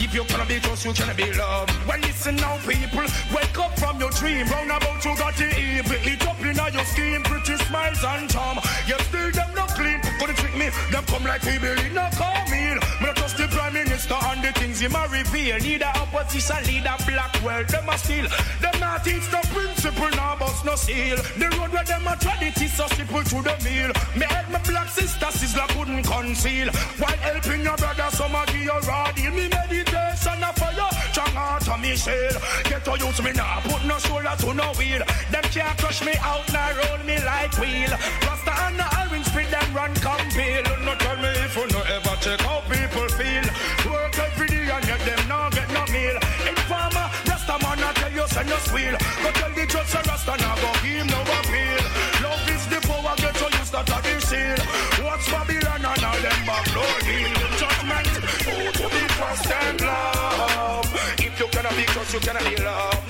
If 0.00 0.14
you 0.14 0.22
cannot 0.24 0.48
be 0.48 0.60
trust, 0.60 0.84
you 0.84 0.92
cannot 0.92 1.16
be 1.16 1.32
loved. 1.32 1.72
Well, 1.86 1.98
listen 1.98 2.36
now, 2.36 2.56
people. 2.58 3.06
Wake 3.34 3.58
up 3.58 3.76
from 3.78 3.98
your 3.98 4.10
dream. 4.10 4.46
Round 4.46 4.70
about 4.70 5.04
you 5.04 5.16
got 5.16 5.34
the 5.36 5.48
evil. 5.58 5.96
It 6.02 6.26
up 6.26 6.38
in 6.40 6.54
your 6.74 6.84
scheme. 6.84 7.22
Pretty 7.24 7.56
smiles 7.64 8.04
and 8.04 8.30
charm. 8.30 8.58
You 8.86 8.98
still 9.00 9.30
them 9.32 9.54
not 9.54 9.70
clean. 9.70 10.07
Gonna 10.18 10.34
trick 10.34 10.56
me. 10.56 10.70
Them 10.90 11.04
come 11.06 11.24
like 11.24 11.42
we 11.42 11.58
believe. 11.58 11.92
No 11.92 12.08
call 12.14 12.42
me. 12.50 12.74
Not 13.00 13.16
trust 13.16 13.36
the 13.36 13.46
prime 13.48 13.74
minister 13.74 14.14
and 14.14 14.42
the 14.42 14.52
things 14.58 14.80
he 14.80 14.88
might 14.88 15.10
reveal. 15.10 15.56
A 15.56 15.90
opposition 16.02 16.62
leader. 16.66 16.96
Black 17.06 17.32
world. 17.42 17.68
Them 17.68 17.88
a 17.88 17.96
steal. 17.98 18.26
Them 18.60 18.80
not 18.80 19.04
teach 19.04 19.26
the 19.30 19.40
principle. 19.54 20.10
Now 20.10 20.36
bust 20.36 20.64
no 20.64 20.74
seal. 20.74 21.16
The 21.38 21.48
road 21.56 21.72
where 21.72 21.84
them 21.84 22.06
a 22.06 22.16
tread 22.16 22.42
it 22.42 22.60
is 22.60 22.72
so 22.72 22.86
simple 22.88 23.22
to 23.22 23.42
the 23.42 23.56
meal. 23.64 23.92
Me 24.18 24.26
help 24.26 24.50
my 24.50 24.60
black 24.62 24.88
sister. 24.90 25.26
Sizzla 25.26 25.68
couldn't 25.68 26.02
conceal. 26.02 26.68
While 26.98 27.18
helping 27.18 27.62
your 27.62 27.76
brother. 27.76 28.08
Some 28.10 28.34
a 28.34 28.44
give 28.46 28.62
you 28.62 28.78
raw 28.88 29.12
deal. 29.12 29.30
Me 29.32 29.48
meditation 29.48 30.42
a 30.42 30.52
fire. 30.54 30.97
Strong 31.18 31.34
heart 31.34 31.68
of 31.68 31.80
me 31.80 31.96
shell. 31.96 32.36
Get 32.70 32.84
to 32.84 32.94
use 32.94 33.20
me 33.26 33.32
now. 33.32 33.58
Put 33.66 33.82
no 33.84 33.98
shoulder 33.98 34.34
to 34.38 34.54
no 34.54 34.70
wheel. 34.78 35.02
Them 35.34 35.42
can't 35.50 35.76
crush 35.78 36.00
me 36.06 36.14
out. 36.22 36.46
Now 36.52 36.70
roll 36.78 37.02
me 37.02 37.18
like 37.26 37.50
wheel. 37.58 37.90
Rasta 38.22 38.54
and 38.70 38.78
the 38.78 38.86
orange 39.02 39.26
spit 39.26 39.50
them 39.50 39.66
run 39.74 39.92
come 39.98 40.22
peel. 40.30 40.62
No 40.86 40.94
tell 40.94 41.18
me 41.18 41.30
if 41.42 41.56
you 41.58 41.66
no 41.74 41.80
ever 41.90 42.14
check 42.22 42.38
how 42.46 42.62
people 42.70 43.08
feel. 43.18 43.46
Work 43.90 44.14
every 44.14 44.46
day 44.46 44.70
and 44.70 44.86
yet 44.86 45.02
them 45.02 45.22
now 45.26 45.50
get 45.50 45.66
no 45.74 45.82
meal. 45.90 46.16
Informer, 46.46 47.06
Rasta 47.26 47.56
man 47.66 47.82
I 47.82 47.90
tell 47.98 48.12
you 48.14 48.26
send 48.30 48.48
no 48.48 48.58
squeal. 48.62 48.94
Go 48.94 49.30
tell 49.34 49.52
the 49.58 49.66
judge 49.66 49.90
say 49.90 50.02
Rasta 50.06 50.34
now 50.38 50.54
go 50.62 50.70
give 50.86 51.02
no 51.02 51.18
appeal. 51.18 51.82
Love 52.22 52.46
is 52.46 52.62
the 52.70 52.78
power 52.86 53.14
get 53.18 53.34
to 53.42 53.46
use 53.58 53.70
that 53.74 53.90
of 53.90 54.02
the 54.06 54.14
seal. 54.22 54.60
Watch 55.02 55.26
Babylon 55.34 55.82
and 55.82 56.04
all 56.06 56.20
them 56.22 56.40
backloading. 56.46 57.34
Judgment, 57.58 58.06
who 58.46 58.54
to 58.70 58.86
be 58.86 59.02
trust 59.18 59.50
and. 59.50 59.78
If 61.78 61.86
you 61.86 61.86
cannot 61.86 61.86
be 61.86 61.92
trust, 61.92 62.14
you 62.14 62.20
cannot 62.20 62.56
be 62.56 62.62
loved. 62.64 63.07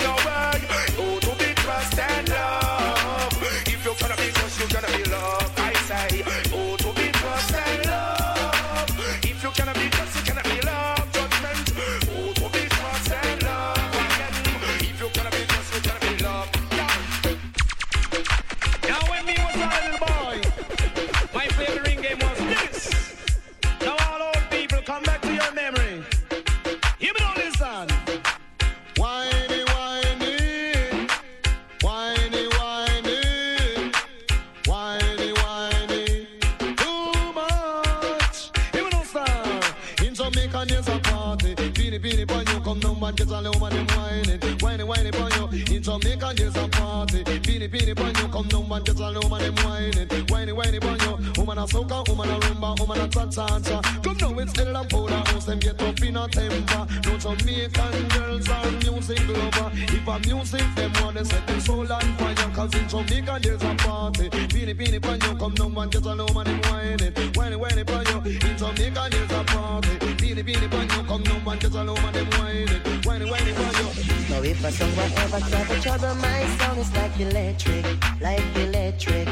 In 62.99 63.07
Jamaica, 63.07 63.39
there's 63.41 63.63
a 63.63 63.75
party. 63.75 64.29
Beanie, 64.29 64.75
beanie, 64.75 65.01
boy, 65.01 65.13
you 65.13 65.35
come 65.37 65.53
down 65.53 65.77
and 65.77 65.91
get 65.91 66.03
a 66.03 66.13
little 66.13 66.35
man, 66.35 66.43
them 66.43 66.61
whining. 66.69 67.13
Whiny, 67.33 67.55
whiny, 67.55 67.83
boy, 67.83 68.03
you. 68.09 68.17
In 68.29 68.57
Jamaica, 68.57 69.07
there's 69.09 69.31
a 69.31 69.43
party. 69.45 69.89
Beanie, 70.19 70.43
beanie, 70.43 70.69
boy, 70.69 70.81
you 70.81 71.03
come 71.07 71.23
down 71.23 71.47
and 71.47 71.59
get 71.61 71.71
a 71.71 71.83
little 71.83 71.95
man, 71.95 72.13
them 72.13 72.29
whining. 72.31 72.67
Whiny, 73.05 73.31
whiny, 73.31 73.53
boy, 73.53 73.71
you. 73.79 74.09
Now 74.29 74.43
if 74.43 74.63
a 74.65 74.71
someone 74.71 75.11
ever 75.15 75.39
to 75.39 75.81
trouble 75.81 76.15
my 76.15 76.45
sound, 76.57 76.79
it's 76.79 76.93
like 76.93 77.19
electric, 77.19 77.85
like 78.21 78.57
electric. 78.57 79.27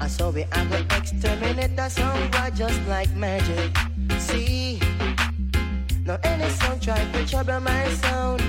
And 0.00 0.10
so 0.10 0.30
we 0.30 0.44
are 0.44 0.64
gonna 0.64 0.86
exterminate 0.96 1.76
the 1.76 1.88
sound 1.88 2.30
boy 2.30 2.50
just 2.54 2.80
like 2.86 3.12
magic. 3.16 3.76
See, 4.18 4.80
now 6.06 6.18
any 6.22 6.48
sound 6.50 6.80
try 6.80 7.04
to 7.12 7.26
trouble 7.26 7.60
my 7.60 7.88
sound, 7.94 8.42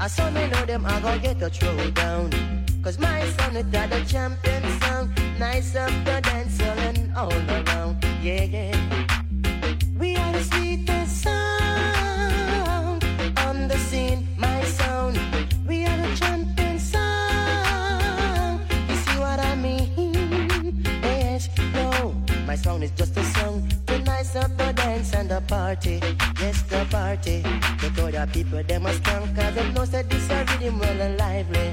I 0.00 0.08
saw 0.08 0.28
me 0.30 0.48
know 0.48 0.66
them 0.66 0.84
I 0.84 1.00
gonna 1.00 1.18
get 1.20 1.42
a 1.42 1.48
throw 1.48 1.90
down. 1.92 2.59
Cause 2.82 2.98
my 2.98 3.28
sound 3.36 3.58
is 3.58 3.64
the 3.70 4.04
champion 4.08 4.62
sound, 4.80 5.10
nice 5.38 5.76
up 5.76 5.90
the 6.06 6.20
dance 6.22 6.58
and 6.62 7.14
all 7.14 7.30
around. 7.30 8.02
Yeah, 8.22 8.44
yeah. 8.44 8.74
We 9.98 10.16
are 10.16 10.32
the 10.32 10.42
sweetest 10.42 11.22
sound 11.22 13.04
on 13.38 13.68
the 13.68 13.76
scene, 13.76 14.26
my 14.38 14.64
sound. 14.64 15.20
We 15.68 15.84
are 15.84 15.96
the 15.98 16.16
champion 16.16 16.78
sound. 16.78 18.62
You 18.88 18.96
see 18.96 19.18
what 19.18 19.38
I 19.40 19.54
mean? 19.56 20.82
Yes, 21.02 21.50
no, 21.74 22.14
my 22.46 22.56
sound 22.56 22.82
is 22.82 22.92
just 22.92 23.14
a 23.18 23.24
song 23.24 23.68
to 23.88 23.98
nice 23.98 24.34
up 24.36 24.56
the 24.56 24.72
dance 24.72 25.12
and 25.12 25.28
the 25.28 25.42
party. 25.42 26.00
Yes, 26.40 26.62
the 26.62 26.86
party. 26.90 27.42
Look 27.82 27.98
how 27.98 28.24
the 28.24 28.26
people 28.32 28.62
them 28.62 28.86
a 28.86 28.92
strong, 28.94 29.34
cause 29.34 29.54
them 29.54 29.74
know 29.74 29.84
that 29.84 30.08
this 30.08 30.30
a 30.30 30.46
rhythm 30.46 30.78
well 30.78 31.00
and 31.02 31.18
lively. 31.18 31.70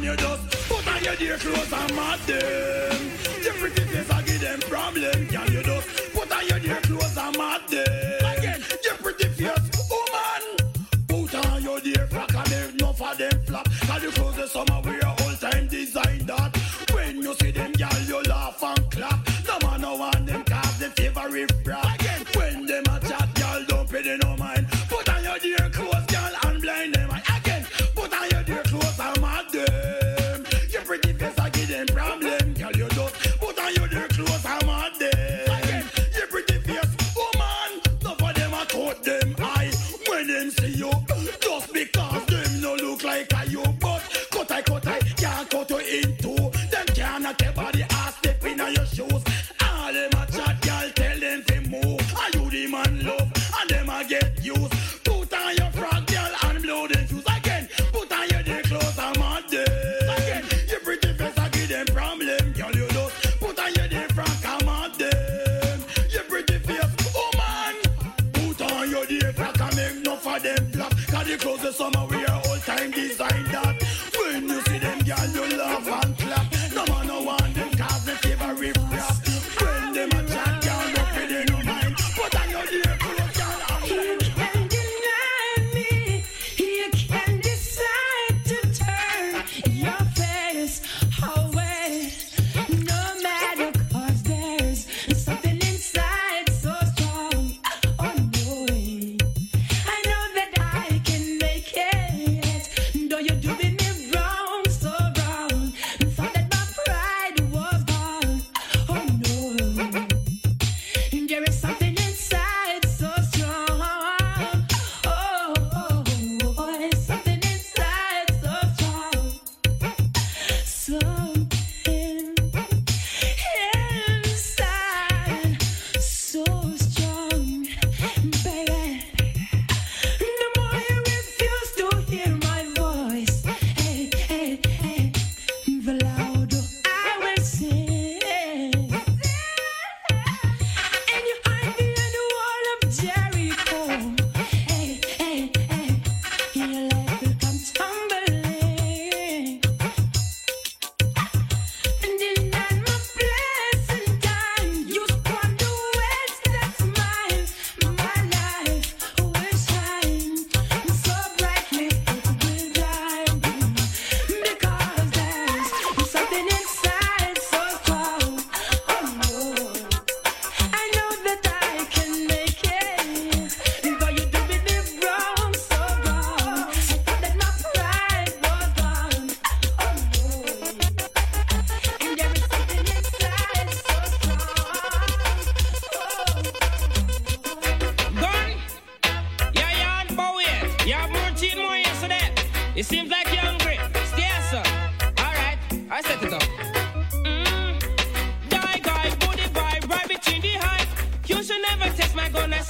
Woman, 0.00 0.12
you 0.12 0.16
just 0.16 0.68
put 0.68 0.86
on 0.88 1.04
your 1.04 1.16
dear 1.16 1.36
clothes 1.36 1.72
and 1.72 1.94
mad 1.94 2.20
them. 2.20 3.10
Your 3.42 3.52
pretty 3.54 3.82
face, 3.82 4.10
I 4.10 4.22
give 4.22 4.40
them 4.40 4.60
problem. 4.60 5.26
Can 5.26 5.52
you 5.52 5.62
just 5.62 6.12
put 6.14 6.32
on 6.32 6.46
your 6.48 6.58
dear 6.58 6.80
clothes 6.80 7.16
and 7.18 7.36
mad 7.36 7.68
them? 7.68 7.99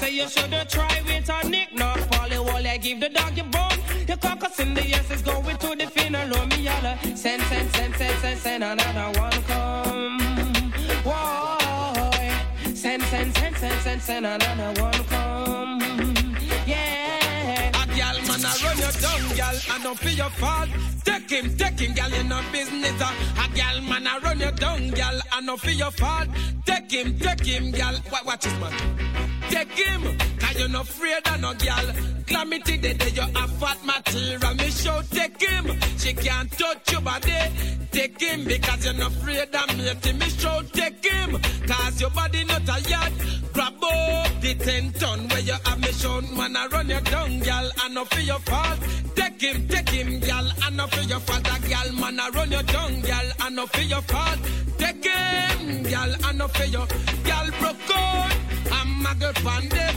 Say 0.00 0.14
you 0.14 0.28
shoulda 0.28 0.64
try 0.64 1.02
with 1.06 1.28
a 1.28 1.48
nick, 1.48 1.74
not 1.74 1.98
Polly 2.10 2.38
Wally. 2.38 2.78
Give 2.78 2.98
the 3.00 3.10
dog 3.10 3.36
your 3.36 3.46
bone. 3.46 3.78
The 4.06 4.16
caucus 4.16 4.58
in 4.58 4.72
the 4.74 4.86
yes 4.86 5.10
is 5.10 5.22
going 5.22 5.56
to 5.58 5.76
the 5.76 5.86
funeral. 5.94 6.46
Me 6.46 6.62
yalla. 6.68 6.98
Send, 7.14 7.42
send, 7.42 7.68
send, 7.74 7.94
send, 7.96 8.16
send, 8.22 8.38
send 8.38 8.64
another 8.64 9.08
one 9.20 9.38
come. 9.50 10.72
Whoa. 11.04 12.10
Send, 12.74 13.02
send, 13.12 13.36
send, 13.36 13.56
send, 13.56 13.80
send, 13.82 14.02
send 14.02 14.26
another 14.26 14.70
one 14.80 15.04
come. 15.12 15.80
Yeah. 16.66 17.82
A 17.82 17.84
gal 17.98 18.16
man 18.28 18.44
a 18.48 18.52
run 18.64 18.78
your 18.84 18.94
down, 19.04 19.22
gal, 19.36 19.56
I 19.74 19.78
don't 19.82 19.98
feel 19.98 20.16
your 20.22 20.30
fault. 20.30 20.68
Take 21.04 21.30
him, 21.30 21.56
take 21.58 21.78
him, 21.78 21.92
gal, 21.92 22.12
in 22.14 22.28
no 22.28 22.40
business. 22.50 23.00
Uh. 23.02 23.44
A 23.44 23.54
gal 23.54 23.80
man 23.82 24.06
a 24.06 24.18
run 24.20 24.40
your 24.40 24.52
down, 24.52 24.90
gal, 24.90 25.20
I 25.30 25.42
don't 25.42 25.60
feel 25.60 25.76
your 25.84 25.90
fault. 25.90 26.28
Take 26.64 26.90
him, 26.90 27.18
take 27.18 27.44
him, 27.44 27.70
gal. 27.70 27.96
What, 28.08 28.24
watch 28.24 28.44
this 28.44 28.58
man. 28.60 29.39
Take 29.50 29.72
him, 29.72 30.18
cause 30.38 30.58
you're 30.58 30.68
not 30.68 30.88
afraid 30.88 31.26
of 31.26 31.40
no 31.40 31.54
gal. 31.54 31.86
Calamity 32.26 32.76
the 32.76 32.94
day 32.94 33.10
you 33.10 33.22
have 33.22 33.50
fat 33.58 33.78
material. 33.84 34.54
Me 34.54 34.70
show 34.70 35.02
take 35.10 35.42
him, 35.42 35.66
she 35.98 36.12
can't 36.14 36.50
touch 36.52 36.92
your 36.92 37.00
body. 37.00 37.32
Take 37.90 38.20
him 38.20 38.44
because 38.44 38.84
you're 38.84 38.94
not 38.94 39.10
afraid 39.10 39.54
of 39.54 39.76
me. 39.76 40.12
Me 40.12 40.28
show 40.30 40.62
take 40.72 41.04
him, 41.04 41.38
cause 41.66 42.00
your 42.00 42.10
body 42.10 42.44
not 42.44 42.68
a 42.68 42.88
yard. 42.88 43.12
Grab 43.52 43.74
up 43.82 44.40
the 44.40 44.54
ten 44.54 44.92
ton 44.92 45.28
where 45.28 45.40
you 45.40 45.56
have 45.64 45.80
me 45.80 45.92
show. 45.92 46.20
Man, 46.20 46.56
I 46.56 46.66
run 46.66 46.88
your 46.88 47.00
down, 47.00 47.40
gal, 47.40 47.70
and 47.84 47.94
not 47.94 48.14
for 48.14 48.20
your 48.20 48.38
fault. 48.38 48.78
Take 49.16 49.40
him, 49.40 49.66
take 49.66 49.88
him, 49.88 50.20
gal, 50.20 50.48
and 50.64 50.76
not 50.76 50.94
for 50.94 51.02
your 51.02 51.20
fault. 51.20 51.40
A 51.40 51.68
gal, 51.68 51.92
man, 51.94 52.20
I 52.20 52.28
run 52.28 52.50
your 52.52 52.62
down, 52.62 53.00
gal, 53.00 53.26
and 53.40 53.56
not 53.56 53.68
for 53.74 53.82
your 53.82 54.02
fault. 54.02 54.38
Take 54.78 55.04
him, 55.04 55.82
gal, 55.82 56.14
and 56.24 56.38
not 56.38 56.56
for 56.56 56.64
your 56.64 56.86
gal 57.24 57.50
broke 57.58 57.90
out. 57.96 58.49
Muggle 59.00 59.32
pan 59.42 59.68
them, 59.70 59.94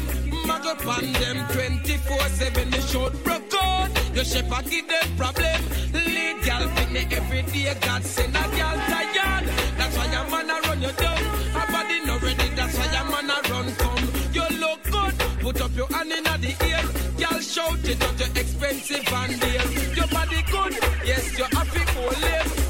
muggle 0.48 0.78
pan 0.80 1.14
them 1.14 1.38
24-7, 1.50 2.72
the 2.72 2.82
short 2.82 3.24
broke 3.24 3.54
out. 3.62 3.90
Your 4.16 4.24
shepherd 4.24 4.70
give 4.70 4.88
them 4.88 5.18
problem. 5.18 5.62
Lead 5.94 6.44
gal 6.46 6.66
me 6.92 7.06
every 7.12 7.42
day, 7.44 7.76
God 7.82 8.04
send 8.04 8.36
a 8.36 8.44
gal 8.56 8.78
tired. 8.88 9.46
That's 9.78 9.98
why 9.98 10.06
your 10.06 10.26
man 10.32 10.50
a 10.50 10.62
run 10.68 10.82
you 10.82 10.92
down. 10.94 11.24
Her 11.58 11.72
body 11.72 12.06
no 12.06 12.18
ready, 12.20 12.50
that's 12.56 12.78
why 12.78 12.92
your 12.96 13.06
man 13.12 13.30
a 13.30 13.38
run 13.50 13.76
come. 13.76 14.04
You 14.32 14.46
look 14.60 14.84
good, 14.84 15.14
put 15.42 15.62
up 15.62 15.76
your 15.76 15.88
hand 15.88 16.12
in 16.12 16.24
the 16.24 16.56
ear. 16.68 16.84
Gal 17.18 17.40
shout 17.42 17.84
it 17.84 18.02
out, 18.02 18.20
you 18.20 18.42
expensive 18.42 19.14
and. 19.14 19.98
Your 19.98 20.08
body 20.08 20.42
good, 20.50 20.74
yes, 21.06 21.38
you're 21.38 21.48
happy 21.48 21.84
for 21.92 22.10
live. 22.22 22.63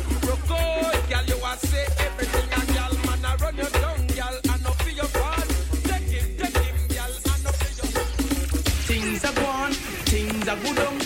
Things 10.43 10.49
are 10.49 10.63
good 10.63 10.79
on. 10.79 10.99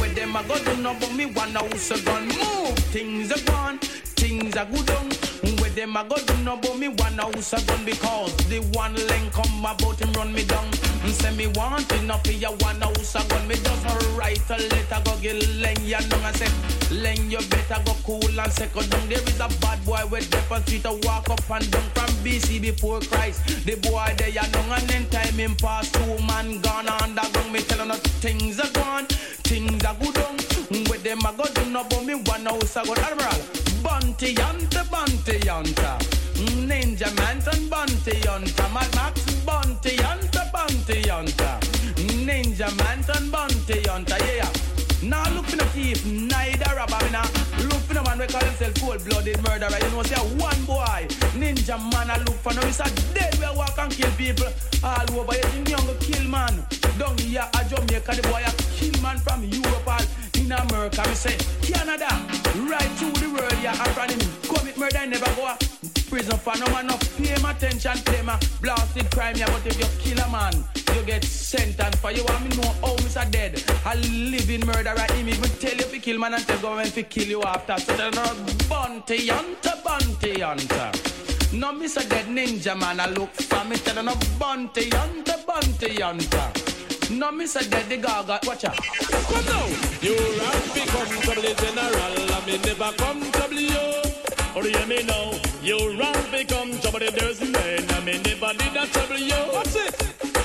Where 0.00 0.10
them 0.10 0.36
a 0.36 0.42
go 0.42 0.58
do 0.64 0.76
no 0.82 0.94
but 0.98 1.12
me 1.14 1.26
one 1.26 1.52
house 1.52 1.90
a 1.90 2.02
gun 2.02 2.28
move. 2.28 2.78
Things 2.92 3.32
are 3.32 3.44
gone, 3.50 3.78
things 3.78 4.56
are 4.56 4.66
good 4.66 4.90
on. 4.90 5.10
Where 5.60 5.70
them 5.70 5.96
a 5.96 6.04
go 6.04 6.16
do 6.16 6.36
no 6.42 6.56
but 6.56 6.76
me 6.78 6.88
one 6.88 7.14
house 7.14 7.52
a 7.52 7.66
gun 7.66 7.84
because 7.84 8.36
the 8.48 8.60
one 8.72 8.94
link 8.94 9.32
come 9.32 9.60
about 9.64 10.00
him 10.00 10.12
run 10.12 10.32
me 10.32 10.44
down. 10.44 10.71
Say 11.22 11.36
me 11.36 11.46
want 11.54 11.90
enough 11.92 12.24
for 12.24 12.32
your 12.32 12.50
one 12.56 12.80
house 12.80 13.14
a 13.14 13.22
gun. 13.28 13.46
Me 13.46 13.54
just 13.54 13.86
a 14.50 14.56
letter 14.56 15.00
go 15.04 15.16
get 15.20 15.38
Len 15.60 15.76
ya 15.84 16.00
know 16.10 16.18
I 16.24 16.32
say 16.32 16.50
Len 16.94 17.30
you 17.30 17.38
better 17.48 17.80
go 17.86 17.94
cool 18.04 18.40
and 18.40 18.52
second 18.52 18.90
down. 18.90 19.08
There 19.08 19.22
is 19.22 19.38
a 19.38 19.48
bad 19.60 19.84
boy 19.86 20.02
with 20.10 20.28
different 20.30 20.66
street 20.66 20.82
to 20.82 20.98
walk 21.06 21.30
up 21.30 21.48
and 21.48 21.70
down 21.70 21.82
from 21.94 22.10
BC 22.24 22.60
before 22.60 23.00
Christ. 23.00 23.46
The 23.64 23.76
boy 23.76 24.14
there 24.18 24.30
ya 24.30 24.42
know 24.52 24.74
and 24.74 24.88
then 24.88 25.08
time 25.10 25.34
him 25.34 25.54
pass 25.54 25.90
two 25.92 26.18
man 26.26 26.60
gone 26.60 26.88
underground. 26.88 27.52
Me 27.52 27.60
tell 27.60 27.86
no 27.86 27.94
things 27.94 28.58
are 28.58 28.72
gone, 28.72 29.06
things 29.46 29.84
are 29.84 29.94
good 29.94 30.18
on. 30.18 30.36
With 30.90 31.04
them 31.04 31.24
I 31.24 31.32
go 31.36 31.44
do 31.54 31.70
no 31.70 31.84
but 31.84 32.04
me 32.04 32.14
one 32.14 32.46
house 32.46 32.76
a 32.76 32.82
gun. 32.84 32.98
Admiral, 32.98 33.38
Bounty 33.82 34.34
Hunter, 34.34 34.84
Bounty 34.90 35.38
Hunter. 35.46 36.11
Ninja 36.68 37.14
Manton, 37.16 37.68
Bounty 37.68 38.18
Hunter. 38.26 38.68
Mad 38.74 38.94
Max, 38.94 39.20
Bounty 39.44 39.96
Hunter, 39.96 40.50
Bounty 40.52 41.08
Hunter. 41.08 41.58
Ninja 42.26 42.68
Manton, 42.78 43.30
Bounty 43.30 43.82
Hunter. 43.82 44.18
Yeah. 44.24 44.50
Now 45.02 45.28
look 45.34 45.46
for 45.46 45.56
no 45.56 45.64
thief, 45.74 46.04
neither 46.06 46.76
robber. 46.76 47.04
Me 47.04 47.10
nah 47.10 47.26
look 47.66 47.82
for 47.82 47.94
no 47.94 48.02
man 48.04 48.18
we 48.20 48.26
call 48.28 48.44
himself 48.44 48.74
cold-blooded 48.78 49.42
murderer. 49.42 49.76
You 49.82 49.90
know, 49.90 50.02
say 50.04 50.14
one 50.38 50.64
boy, 50.64 51.08
ninja 51.34 51.76
man, 51.90 52.08
I 52.08 52.18
look 52.18 52.38
for 52.38 52.54
no. 52.54 52.62
It's 52.62 52.78
a 52.78 52.86
dead 53.12 53.34
we 53.34 53.46
walk 53.56 53.76
and 53.78 53.90
kill 53.90 54.10
people 54.12 54.46
all 54.84 55.18
over. 55.18 55.34
You 55.34 55.42
think 55.42 55.68
young 55.70 55.98
kill 55.98 56.28
man? 56.28 56.64
Down 56.98 57.18
here 57.18 57.42
at 57.42 57.68
Jamaica, 57.68 58.14
the 58.14 58.22
boy 58.28 58.42
a 58.46 58.52
kill 58.78 59.02
man 59.02 59.18
from 59.18 59.42
Europe 59.42 59.88
all 59.88 60.06
in 60.38 60.52
America. 60.52 61.02
Me 61.08 61.14
say 61.14 61.36
Canada, 61.62 62.06
right 62.70 62.90
through 62.94 63.10
the 63.18 63.28
world, 63.34 63.58
yeah. 63.60 63.74
From 63.94 64.08
him 64.08 64.20
commit 64.46 64.78
murder, 64.78 65.04
never 65.04 65.34
go 65.34 65.56
prison 66.12 66.36
for 66.36 66.54
no 66.58 66.66
man. 66.66 66.86
No 66.86 66.96
pay 67.16 67.32
him 67.32 67.44
attention, 67.46 67.96
play 68.04 68.20
my 68.20 68.38
blasted 68.60 69.10
crime, 69.10 69.34
yeah. 69.36 69.46
But 69.46 69.66
if 69.66 69.78
you 69.80 69.88
kill 69.98 70.22
a 70.22 70.28
man, 70.30 70.52
you 70.94 71.02
get 71.04 71.24
sentenced 71.24 71.98
for 72.00 72.10
you. 72.12 72.22
want 72.24 72.44
me 72.44 72.56
know 72.56 72.68
how 72.84 72.94
Mr. 72.96 73.24
Dead, 73.30 73.64
a 73.86 73.96
living 73.96 74.64
murderer. 74.66 75.06
Him 75.14 75.28
even 75.30 75.50
tell 75.62 75.74
you 75.74 75.86
if 75.86 75.94
you 75.94 76.00
kill 76.00 76.18
man 76.18 76.34
and 76.34 76.46
tell 76.46 76.58
government 76.58 76.92
to 76.94 77.02
kill 77.02 77.28
you 77.28 77.42
after. 77.42 77.78
So 77.78 77.96
tell 77.96 78.10
no 78.10 78.24
bounty 78.68 79.28
hunter, 79.28 79.72
bounty 79.82 80.40
hunter. 80.40 80.92
No 81.54 81.72
Mr. 81.72 82.06
Dead 82.06 82.26
ninja 82.26 82.78
man, 82.78 83.00
I 83.00 83.08
look 83.08 83.32
for 83.32 83.64
me. 83.64 83.76
Tell 83.76 84.04
no 84.04 84.14
bounty 84.38 84.90
hunter, 84.90 85.38
bounty 85.48 86.00
hunter. 86.02 86.48
No 87.10 87.32
Mr. 87.32 87.68
Dead 87.70 87.88
the 87.88 87.96
gaga, 87.96 88.38
watch 88.44 88.66
out. 88.66 88.76
Come 88.76 89.44
now, 89.46 89.66
you 90.02 90.14
rank 90.40 90.74
become 90.74 91.12
trouble 91.24 91.54
general, 91.62 92.32
I 92.36 92.42
mean 92.46 92.60
never 92.60 92.92
come 92.98 93.32
trouble 93.32 93.60
you. 93.60 94.01
Or 94.54 94.64
you 94.64 94.86
me 94.86 95.02
now, 95.04 95.32
you 95.62 95.98
rank 95.98 96.30
become 96.30 96.78
trouble 96.80 97.00
there's 97.00 97.40
men, 97.40 97.90
I 97.90 98.00
mean 98.04 98.22
never 98.22 98.52
did 98.52 98.74
that 98.74 98.88
trouble 98.92 99.16
you. 99.16 99.34
What's 99.50 99.74
it? 99.76 99.96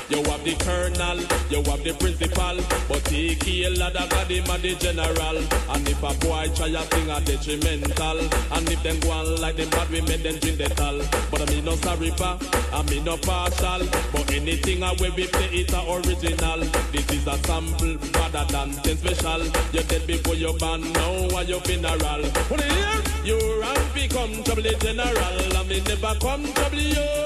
You 0.09 0.23
have 0.23 0.41
the 0.45 0.55
colonel, 0.63 1.19
you 1.51 1.59
have 1.69 1.83
the 1.83 1.93
principal, 1.99 2.55
but 2.87 3.05
he 3.09 3.35
kill 3.35 3.73
a 3.73 3.91
dog 3.91 4.13
of 4.13 4.29
him 4.29 4.45
the 4.45 4.75
general. 4.79 5.37
And 5.75 5.87
if 5.89 6.01
a 6.01 6.13
boy 6.23 6.47
try 6.55 6.71
a 6.71 6.81
thing 6.87 7.09
a 7.11 7.19
detrimental, 7.19 8.19
and 8.55 8.69
if 8.71 8.81
them 8.81 8.99
go 9.01 9.11
on 9.11 9.41
like 9.41 9.57
them 9.57 9.69
bad, 9.71 9.89
we 9.89 9.99
make 9.99 10.23
them 10.23 10.39
drink 10.39 10.57
the 10.57 10.69
tal. 10.71 11.03
But 11.29 11.41
I 11.41 11.45
mean 11.51 11.65
no 11.65 11.75
sorry 11.75 12.11
pa, 12.11 12.39
I 12.71 12.83
mean 12.83 13.03
no 13.03 13.17
partial, 13.17 13.83
but 14.13 14.31
anything 14.31 14.83
I 14.83 14.93
will 14.93 15.11
be 15.11 15.27
play 15.27 15.51
it 15.51 15.73
a 15.73 15.83
original. 15.83 16.63
This 16.95 17.11
is 17.11 17.27
a 17.27 17.35
sample 17.43 17.99
rather 18.15 18.45
than 18.47 18.71
ten 18.87 18.95
special. 18.95 19.43
You 19.75 19.83
dead 19.83 20.07
before 20.07 20.35
you 20.35 20.53
born, 20.57 20.93
now 20.93 21.35
are 21.35 21.43
your 21.43 21.59
funeral. 21.59 22.23
You 22.23 22.63
hear? 22.63 23.06
You 23.27 23.59
rank 23.59 23.93
become 23.93 24.41
trouble 24.45 24.63
general, 24.63 25.57
I 25.57 25.63
mean 25.67 25.83
never 25.83 26.15
come 26.21 26.47
trouble 26.53 26.79
you. 26.79 27.25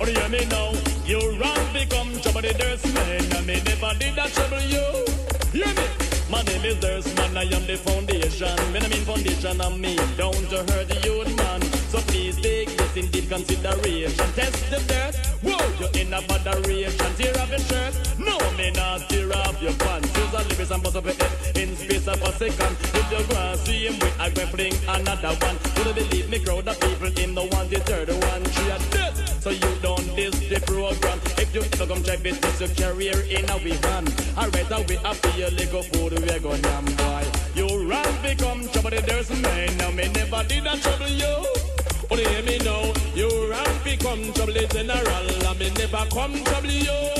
Or 0.00 0.06
hear 0.06 0.28
me 0.28 0.44
now? 0.46 0.72
You 1.06 1.20
wrong 1.38 1.72
become 1.72 2.20
trouble 2.20 2.40
the 2.40 2.48
Dirtsman. 2.48 3.32
I 3.32 3.40
may 3.42 3.62
never 3.62 3.96
did 3.96 4.16
that 4.16 4.32
trouble 4.32 4.60
you. 4.62 5.06
Hear 5.52 5.72
me? 5.72 5.86
My 6.28 6.42
name 6.42 6.64
is 6.64 6.74
Dirtsman. 6.82 7.36
I 7.36 7.42
am 7.42 7.64
the 7.64 7.76
foundation. 7.76 8.58
When 8.72 8.82
I 8.82 8.88
mean 8.88 9.04
foundation, 9.04 9.60
I 9.60 9.68
mean 9.70 10.16
down 10.16 10.34
to 10.34 10.66
hurt 10.66 10.88
the 10.88 11.00
youth 11.04 11.36
man. 11.36 11.75
So 11.88 11.98
please 12.10 12.36
take 12.40 12.76
this 12.76 12.96
in 12.96 13.06
deep 13.10 13.28
consideration. 13.28 14.26
Test 14.34 14.70
the 14.70 14.80
dirt. 14.88 15.14
Whoa, 15.42 15.56
you're 15.78 16.02
in 16.02 16.12
a 16.12 16.20
botheration. 16.22 17.14
Tear 17.16 17.38
off 17.38 17.50
your 17.50 17.58
shirt. 17.60 17.94
No, 18.18 18.38
me 18.58 18.70
not 18.72 19.08
tear 19.08 19.32
off 19.32 19.60
your 19.62 19.72
pants. 19.74 20.08
Use 20.16 20.34
a 20.34 20.42
lyrics 20.48 20.70
and 20.70 20.82
bust 20.82 20.96
up 20.96 21.04
your 21.04 21.14
head 21.14 21.56
in 21.56 21.76
space 21.76 22.08
of 22.08 22.20
a 22.22 22.32
second. 22.32 22.76
If 22.92 23.06
you 23.12 23.26
go 23.28 23.36
and 23.36 23.60
see 23.60 23.86
him 23.86 23.98
with, 24.00 24.20
I 24.20 24.30
go 24.30 24.46
fling 24.46 24.74
another 24.88 25.34
one. 25.46 25.56
Would 25.76 25.94
believe 25.94 26.28
me? 26.28 26.38
Crowd 26.40 26.68
of 26.68 26.80
people 26.80 27.06
in 27.18 27.34
the 27.34 27.44
one, 27.44 27.68
the 27.68 27.80
third 27.80 28.08
one. 28.08 28.42
Three 28.44 28.70
are 28.72 28.78
dead. 28.90 29.14
So 29.40 29.50
you 29.50 29.70
don't 29.80 30.16
diss 30.16 30.34
the 30.48 30.60
program. 30.66 31.20
If 31.38 31.54
you 31.54 31.62
so 31.78 31.86
come 31.86 32.02
try 32.02 32.16
business 32.16 32.60
your 32.60 32.68
career 32.74 33.14
in 33.30 33.48
a 33.48 33.56
we 33.58 33.72
hand. 33.86 34.12
Alright, 34.36 34.68
now 34.68 34.82
we 34.88 34.96
have 34.96 35.20
to 35.22 35.30
your 35.38 35.50
Lego 35.50 35.82
food 35.82 36.18
we 36.18 36.38
go 36.40 36.54
yam 36.54 36.84
boy. 36.84 37.24
You 37.54 37.88
run 37.88 38.22
become 38.22 38.68
trouble 38.70 38.90
there's 38.90 39.30
man. 39.40 39.76
Now 39.78 39.92
me 39.92 40.08
never 40.08 40.42
did 40.44 40.64
that 40.64 40.82
trouble 40.82 41.08
you. 41.08 41.75
Only 42.10 42.24
hear 42.24 42.42
me 42.42 42.58
now. 42.58 42.92
You 43.14 43.28
run 43.50 43.66
become 43.82 44.32
trouble 44.32 44.52
general. 44.52 45.46
I 45.46 45.54
me 45.58 45.70
never 45.70 46.06
come 46.10 46.44
trouble 46.44 46.70
you. 46.70 47.12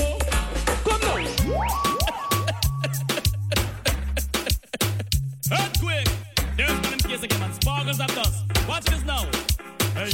Come 0.85 1.01
now. 1.01 1.17
Earthquake! 5.51 6.09
There's 6.55 6.71
one 6.71 6.93
in 6.93 6.99
case 6.99 7.23
again, 7.23 7.39
man. 7.39 7.53
Sparkles 7.53 7.99
of 7.99 8.07
dust. 8.07 8.45
Watch 8.67 8.85
this 8.85 9.03
now. 9.03 9.25
Hey, 9.93 10.11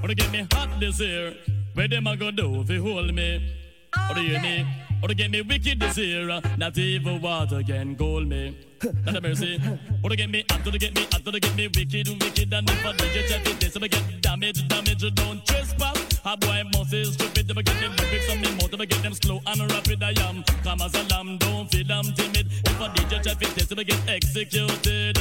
wanna 0.00 0.14
get 0.14 0.30
me 0.32 0.46
hot 0.52 0.68
this 0.80 1.00
year? 1.00 1.34
Where 1.74 1.88
them 1.88 2.06
a 2.06 2.16
go 2.16 2.30
do 2.30 2.60
if 2.62 2.82
hold 2.82 3.14
me? 3.14 3.61
Or 4.08 4.14
do 4.14 4.22
you 4.22 4.38
me? 4.40 4.66
Or 5.02 5.08
to 5.08 5.14
get 5.14 5.30
me 5.30 5.42
wicked 5.42 5.80
this 5.80 5.98
year? 5.98 6.40
Not 6.56 6.78
even 6.78 7.20
water 7.20 7.62
can 7.62 7.96
cool 7.96 8.24
me. 8.24 8.56
Not 9.04 9.16
a 9.16 9.20
mercy. 9.20 9.60
Or 10.02 10.10
to 10.10 10.16
get 10.16 10.30
me 10.30 10.44
hot, 10.50 10.64
to 10.64 10.78
get 10.78 10.94
me 10.94 11.06
hot, 11.10 11.24
to 11.24 11.40
get 11.40 11.54
me 11.56 11.68
wicked, 11.68 12.08
wicked, 12.08 12.52
and 12.52 12.70
if 12.70 12.86
I 12.86 12.92
do 12.92 13.06
you 13.06 13.28
check 13.28 13.46
it, 13.46 13.60
this, 13.60 13.76
I 13.76 13.88
get 13.88 14.22
damage, 14.22 14.68
damage, 14.68 15.14
don't 15.14 15.44
trespass. 15.46 16.20
A 16.24 16.36
boy 16.36 16.62
must 16.72 16.92
is 16.92 17.14
stupid 17.14 17.48
to 17.48 17.54
get 17.54 17.80
them 17.80 17.92
lyrics 17.96 18.30
on 18.30 18.40
me 18.40 18.50
mouth 18.54 18.70
to 18.70 18.86
get 18.86 19.02
them 19.02 19.14
slow 19.14 19.40
and 19.46 19.72
rapid 19.72 20.02
I 20.02 20.14
am. 20.28 20.44
Come 20.62 20.80
as 20.82 20.94
a 20.94 21.02
lamb, 21.14 21.38
don't 21.38 21.68
feel 21.70 21.90
I'm 21.90 22.12
timid. 22.12 22.46
If 22.50 22.80
a 22.80 22.88
DJ 22.88 23.22
to 23.22 23.34
test 23.34 23.68
to 23.70 23.84
get 23.84 24.08
executed. 24.08 25.18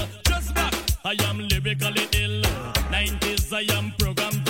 Back, 0.53 0.73
I 1.05 1.15
am 1.29 1.39
lyrically 1.47 2.07
ill. 2.13 2.41
90s 2.91 3.53
I 3.53 3.61
am 3.77 3.93
programmed 3.97 4.40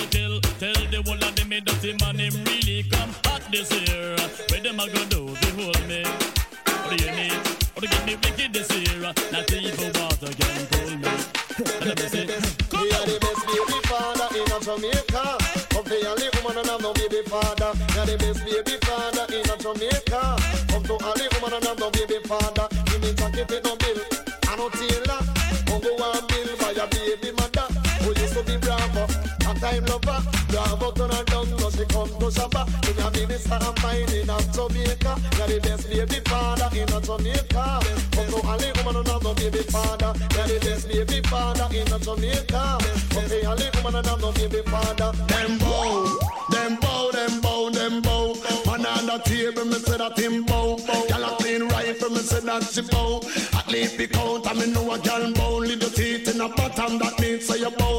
time 29.71 29.85
lover. 29.85 30.19
Bravo 30.49 30.91
turn 30.91 31.11
her 31.11 31.23
down. 31.23 31.49
No 31.57 31.69
she 31.69 31.85
come 31.85 32.09
to 32.19 32.27
Shabba. 32.27 32.61
Me 32.83 32.91
a 33.01 33.11
minister 33.11 33.59
and 33.59 33.83
mine 33.83 34.11
in 34.11 34.29
a 34.29 34.37
Jamaica. 34.53 35.11
Are 35.41 35.47
the 35.47 35.59
best 35.63 35.89
baby 35.89 36.19
father 36.27 36.69
in 36.75 36.91
a 36.91 36.99
Jamaica. 37.01 37.63
Come 38.11 38.27
to 38.27 38.39
a 38.43 38.53
little 38.57 38.83
woman 38.85 39.05
no 39.23 39.33
baby 39.33 39.63
father. 39.71 40.07
Are 40.07 40.47
the 40.47 40.57
best 40.61 40.87
baby 40.87 41.21
father 41.29 41.67
in 41.71 41.87
a 41.87 41.99
Jamaica. 41.99 42.77
Come 43.11 43.27
to 43.29 43.37
a 43.47 43.53
little 43.55 43.83
woman 43.83 44.05
no 44.21 44.31
baby 44.31 44.61
father. 44.69 45.11
Them 45.27 45.57
bow, 45.59 46.19
them 46.51 46.75
bow, 46.81 47.11
them 47.11 47.41
bow, 47.41 47.69
them 47.69 48.01
bow. 48.01 48.35
Man 48.65 48.85
on 48.85 49.05
the 49.05 49.17
table, 49.25 49.65
me 49.65 49.79
say 49.79 49.97
that 49.97 50.17
him 50.17 50.43
bow. 50.43 50.77
Gyal 51.07 51.25
a 51.27 51.35
clean 51.37 51.67
rifle, 51.69 52.09
me 52.09 52.19
say 52.19 52.41
that 52.41 52.63
she 52.63 52.81
bow. 52.81 53.21
At 53.57 53.67
least 53.69 53.97
the 53.97 54.07
count, 54.07 54.49
I 54.49 54.53
me 54.53 54.67
know 54.71 54.91
a 54.91 54.97
gyal 54.97 55.33
bow. 55.35 55.57
Little 55.57 55.89
teeth 55.89 56.33
in 56.33 56.41
a 56.41 56.49
bottom, 56.49 56.99
that 56.99 57.19
means 57.19 57.47
say 57.47 57.59
you 57.59 57.71
bow. 57.71 57.90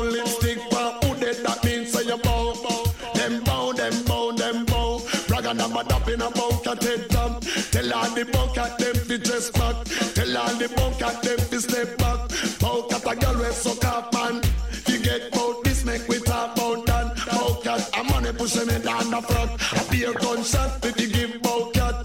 All 8.13 8.19
the 8.19 8.31
bucket 8.33 8.79
them 8.79 8.95
fi 8.95 9.17
dress 9.17 9.51
back. 9.51 9.77
Tell 10.15 10.37
all 10.37 10.55
the 10.57 10.69
bucket 10.77 11.23
them 11.23 11.39
fi 11.39 11.59
step 11.59 11.99
back. 11.99 12.21
Bucket 12.61 13.07
a 13.07 13.13
gyal 13.21 13.39
we 13.39 13.53
suck 13.53 13.85
up 13.85 14.13
man. 14.13 14.43
You 14.87 14.99
get 15.03 15.33
bout 15.33 15.65
this, 15.65 15.85
make 15.85 16.07
we 16.09 16.19
talk 16.21 16.57
about 16.57 16.87
that. 16.87 17.17
Bucket 17.33 17.83
a 17.97 18.05
money 18.05 18.33
pushing 18.33 18.67
me 18.67 18.79
down 18.81 19.11
the 19.11 19.21
front. 19.23 19.53
A 19.79 19.91
beer 19.91 20.13
gunshot 20.13 20.85
if 20.85 21.01
you 21.01 21.09
give 21.09 21.43
bucket. 21.43 21.97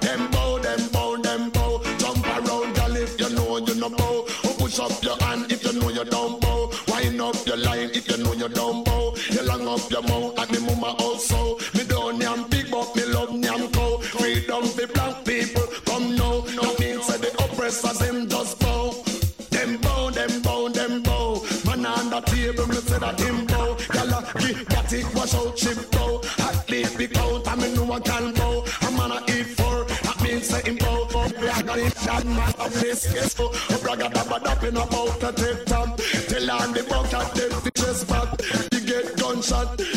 Them 0.00 0.30
bow, 0.30 0.58
them 0.58 0.88
bow, 0.92 1.16
them 1.16 1.50
bow. 1.50 1.82
Jump 1.98 2.26
around, 2.26 2.74
girl, 2.76 2.96
if 2.96 3.20
you 3.20 3.30
know 3.30 3.58
you 3.58 3.74
no 3.74 3.88
bow. 3.90 4.26
Or 4.44 4.54
push 4.58 4.78
up 4.78 5.02
your 5.02 5.16
hand 5.22 5.50
if 5.50 5.64
you 5.64 5.80
know 5.80 5.88
you 5.88 6.04
don't 6.04 6.40
bow. 6.40 6.70
Wind 6.88 7.20
up 7.20 7.36
your 7.46 7.56
line 7.56 7.90
if 7.94 8.08
you 8.10 8.18
know 8.18 8.32
you 8.34 8.48
don't 8.48 8.84
bow. 8.84 8.87
That 25.32 25.44
wash 25.44 25.46
out 25.46 25.56
chip. 25.56 25.78
At 26.40 26.70
least 26.70 26.98
be 26.98 27.06
count, 27.06 27.48
I 27.48 27.56
me 27.56 27.74
know 27.74 27.92
I 27.92 28.00
can 28.00 28.32
bow. 28.34 28.64
A 28.86 28.90
man 28.92 29.12
a 29.12 29.20
eat 29.30 29.46
for, 29.56 29.84
that 29.84 30.20
means 30.22 30.48
say 30.48 30.62
him 30.62 30.76
bow. 30.76 31.06
Brag 31.38 31.68
on 31.68 31.78
it, 31.78 31.94
that 31.94 32.26
man 32.26 32.54
a 32.58 32.70
face 32.70 33.12
yes 33.14 33.34
so. 33.34 33.50
Brag 33.82 34.00
a 34.00 34.08
dab 34.08 34.64
in 34.64 34.76
a 34.76 34.86
mouth 34.90 35.22
a 35.22 35.32
top. 35.64 35.96
Tell 36.28 36.50
on 36.50 36.72
the 36.72 36.82
bucket 36.88 37.34
them 37.34 37.60
fishes 37.62 38.04
back. 38.04 38.28
You 38.72 38.80
get 38.80 39.16
gunshot. 39.18 39.87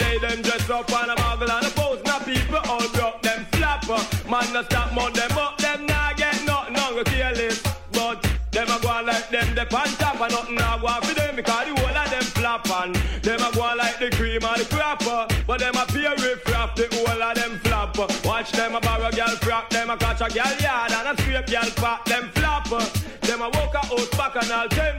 Every 0.00 0.18
day 0.18 0.28
them 0.28 0.42
dress 0.42 0.70
up 0.70 0.92
on 0.92 1.10
a 1.10 1.16
muggle 1.16 1.50
and 1.50 1.66
a 1.66 1.70
pose. 1.70 2.02
Now 2.04 2.18
people 2.20 2.58
all 2.68 2.88
broke 2.90 3.22
them 3.22 3.46
flapper. 3.52 4.00
Man, 4.28 4.52
no 4.52 4.62
stop 4.62 4.92
mount 4.92 5.14
them 5.14 5.32
up. 5.32 5.58
Them 5.58 5.86
nah 5.86 6.12
get 6.14 6.44
nothing 6.44 6.76
on 6.76 6.94
go 6.94 7.04
careless. 7.04 7.62
But 7.92 8.22
them 8.52 8.68
a 8.68 8.80
go 8.80 8.88
on 8.88 9.06
like 9.06 9.28
them 9.30 9.54
the 9.54 9.66
pan 9.66 9.88
top 9.98 10.20
and 10.20 10.32
nothing 10.32 10.54
nah 10.54 10.78
go 10.78 10.86
on 10.86 11.02
for 11.02 11.14
them 11.14 11.36
because 11.36 11.66
the 11.66 11.80
whole 11.80 11.96
of 11.96 12.10
them 12.10 12.22
flap 12.22 12.70
and 12.70 12.94
them 13.22 13.40
a 13.40 13.52
go 13.54 13.74
like 13.76 13.98
the 13.98 14.10
cream 14.10 14.44
and 14.44 14.60
the 14.60 14.64
crapper. 14.64 15.46
But 15.46 15.60
them 15.60 15.74
a 15.76 15.86
pay 15.86 16.08
riff 16.22 16.46
rap 16.46 16.76
the 16.76 16.86
whole 16.92 17.22
of 17.22 17.34
them 17.34 17.58
flapper. 17.60 18.06
Watch 18.26 18.52
them 18.52 18.74
a 18.74 18.80
borrow 18.80 19.10
girl 19.10 19.34
frack, 19.42 19.70
them 19.70 19.90
a 19.90 19.96
catch 19.96 20.20
a 20.20 20.28
girl 20.32 20.54
yard 20.60 20.92
and 20.92 21.18
a 21.18 21.22
scrape 21.22 21.46
girl 21.46 21.70
pot. 21.76 22.04
Them 22.06 22.30
flapper. 22.34 22.84
Them 23.22 23.42
a 23.42 23.50
walk 23.50 23.74
a 23.74 23.78
out 23.78 24.10
back 24.12 24.36
and 24.42 24.50
all 24.50 24.68
ten 24.68 24.97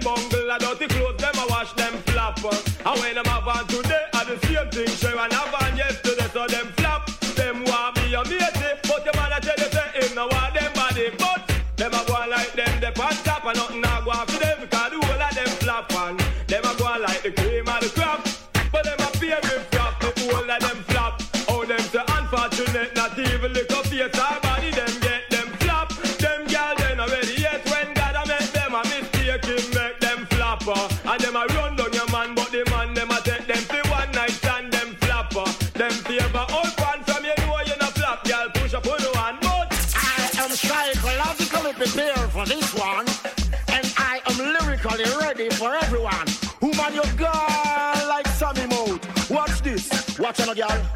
flapper. 30.74 31.10
And 31.10 31.22
them 31.22 31.36
a 31.36 31.46
run 31.54 31.76
down 31.76 31.94
your 31.94 32.10
man, 32.12 32.36
but 32.36 32.52
the 32.52 32.66
man 32.72 32.94
them 32.94 33.12
a 33.12 33.22
take 33.22 33.48
them 33.48 33.58
for 33.58 33.90
one 33.90 34.12
night 34.12 34.32
stand 34.32 34.72
them 34.72 34.96
flapper. 35.02 35.46
Them 35.78 35.92
favor 35.92 36.46
all 36.50 36.66
fan 36.66 37.04
from 37.04 37.24
you 37.24 37.36
know 37.38 37.60
you 37.66 37.76
no 37.80 37.88
flap, 37.88 38.24
push 38.54 38.74
up 38.74 38.86
on 38.86 39.02
one, 39.02 39.38
but 39.42 39.74
I 39.96 40.30
am 40.38 40.50
psychologically 40.50 41.74
prepared 41.74 42.30
for 42.32 42.46
this 42.46 42.74
one, 42.74 43.08
and 43.70 43.86
I 43.98 44.22
am 44.28 44.38
lyrically 44.38 45.06
ready 45.20 45.50
for 45.50 45.76
everyone. 45.76 46.28
who 46.60 46.68
Woman, 46.68 46.96
your 46.96 47.12
girl 47.18 48.08
like 48.08 48.28
Sammy 48.28 48.68
Mode. 48.68 49.06
Watch 49.30 49.62
this, 49.62 50.20
watch 50.20 50.40
another. 50.40 50.68
Girl, 50.68 50.89